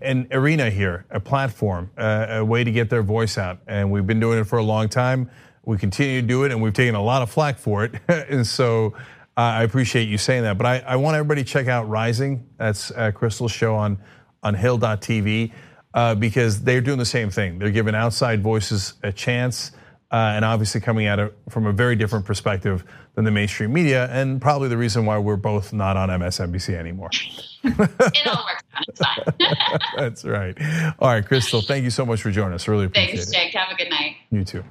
an 0.00 0.28
arena 0.32 0.70
here, 0.70 1.06
a 1.10 1.20
platform, 1.20 1.90
a 1.96 2.44
way 2.44 2.64
to 2.64 2.72
get 2.72 2.90
their 2.90 3.02
voice 3.02 3.38
out. 3.38 3.58
And 3.66 3.90
we've 3.90 4.06
been 4.06 4.20
doing 4.20 4.38
it 4.38 4.44
for 4.44 4.58
a 4.58 4.62
long 4.62 4.88
time. 4.88 5.30
We 5.64 5.78
continue 5.78 6.20
to 6.20 6.26
do 6.26 6.44
it, 6.44 6.52
and 6.52 6.60
we've 6.60 6.72
taken 6.72 6.94
a 6.94 7.02
lot 7.02 7.22
of 7.22 7.30
flack 7.30 7.58
for 7.58 7.84
it. 7.84 7.94
and 8.08 8.46
so 8.46 8.94
I 9.36 9.62
appreciate 9.62 10.08
you 10.08 10.18
saying 10.18 10.42
that. 10.42 10.58
But 10.58 10.66
I, 10.66 10.78
I 10.80 10.96
want 10.96 11.16
everybody 11.16 11.44
to 11.44 11.48
check 11.48 11.68
out 11.68 11.88
Rising. 11.88 12.46
That's 12.58 12.90
Krystal's 12.90 13.52
show 13.52 13.74
on, 13.74 13.98
on 14.42 14.54
Hill.tv 14.54 15.52
uh, 15.94 16.14
because 16.14 16.62
they're 16.62 16.80
doing 16.80 16.98
the 16.98 17.04
same 17.04 17.30
thing. 17.30 17.58
They're 17.58 17.70
giving 17.70 17.94
outside 17.94 18.42
voices 18.42 18.94
a 19.02 19.12
chance. 19.12 19.72
Uh, 20.12 20.34
and 20.36 20.44
obviously 20.44 20.78
coming 20.78 21.06
at 21.06 21.18
it 21.18 21.34
from 21.48 21.64
a 21.64 21.72
very 21.72 21.96
different 21.96 22.26
perspective 22.26 22.84
than 23.14 23.24
the 23.24 23.30
mainstream 23.30 23.72
media, 23.72 24.08
and 24.10 24.42
probably 24.42 24.68
the 24.68 24.76
reason 24.76 25.06
why 25.06 25.16
we're 25.16 25.36
both 25.36 25.72
not 25.72 25.96
on 25.96 26.10
MSNBC 26.10 26.74
anymore. 26.74 27.08
it 27.64 28.26
all 28.26 28.44
works 28.44 28.62
out. 28.74 28.84
It's 28.88 29.00
fine. 29.00 29.78
That's 29.96 30.24
right. 30.24 30.54
All 30.98 31.08
right, 31.08 31.24
Krystal, 31.24 31.66
thank 31.66 31.84
you 31.84 31.90
so 31.90 32.04
much 32.04 32.20
for 32.20 32.30
joining 32.30 32.52
us. 32.52 32.68
Really 32.68 32.84
appreciate 32.84 33.16
Thanks, 33.16 33.30
it. 33.30 33.32
Thanks, 33.32 33.56
Cenk. 33.56 33.58
Have 33.58 33.72
a 33.72 33.74
good 33.74 33.88
night. 33.88 34.16
You 34.30 34.44
too. 34.44 34.62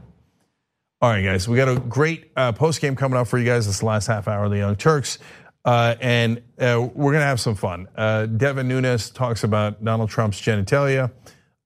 All 1.01 1.09
right, 1.09 1.23
guys, 1.23 1.47
we 1.47 1.57
got 1.57 1.69
a 1.69 1.79
great 1.79 2.31
uh, 2.35 2.51
post 2.51 2.79
game 2.79 2.95
coming 2.95 3.17
up 3.17 3.27
for 3.27 3.39
you 3.39 3.45
guys. 3.45 3.65
This 3.65 3.81
last 3.81 4.05
half 4.05 4.27
hour 4.27 4.43
of 4.43 4.51
the 4.51 4.57
Young 4.57 4.75
Turks. 4.75 5.17
Uh, 5.65 5.95
and 5.99 6.37
uh, 6.59 6.87
we're 6.93 7.11
going 7.11 7.21
to 7.21 7.25
have 7.25 7.39
some 7.39 7.55
fun. 7.55 7.87
Uh, 7.95 8.27
Devin 8.27 8.67
Nunes 8.67 9.09
talks 9.09 9.43
about 9.43 9.83
Donald 9.83 10.11
Trump's 10.11 10.39
genitalia. 10.39 11.11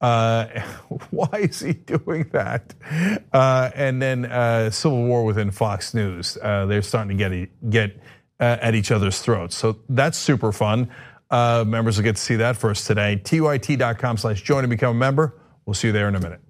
Uh, 0.02 0.46
why 1.10 1.30
is 1.40 1.60
he 1.60 1.74
doing 1.74 2.30
that? 2.32 2.74
Uh, 3.34 3.70
and 3.76 4.02
then 4.02 4.26
uh, 4.26 4.70
civil 4.70 5.04
war 5.06 5.24
within 5.26 5.52
Fox 5.52 5.94
News. 5.94 6.38
they're 6.42 6.82
starting 6.82 7.18
to 7.18 7.30
get 7.30 7.70
get 7.70 8.00
at 8.40 8.76
each 8.76 8.92
other's 8.92 9.20
throats. 9.20 9.56
So 9.56 9.80
that's 9.90 10.18
super 10.18 10.52
fun. 10.52 10.90
members 11.32 11.98
will 11.98 12.04
get 12.04 12.18
to 12.18 12.22
see 12.22 12.36
that 12.36 12.58
first 12.58 12.88
today. 12.88 13.22
TYT.com 13.24 14.18
slash 14.18 14.42
join 14.42 14.64
and 14.64 14.70
become 14.70 14.96
a 14.96 15.00
member. 15.00 15.40
We'll 15.66 15.74
see 15.74 15.88
you 15.88 15.94
there 15.94 16.08
in 16.08 16.16
a 16.16 16.20
minute. 16.20 16.42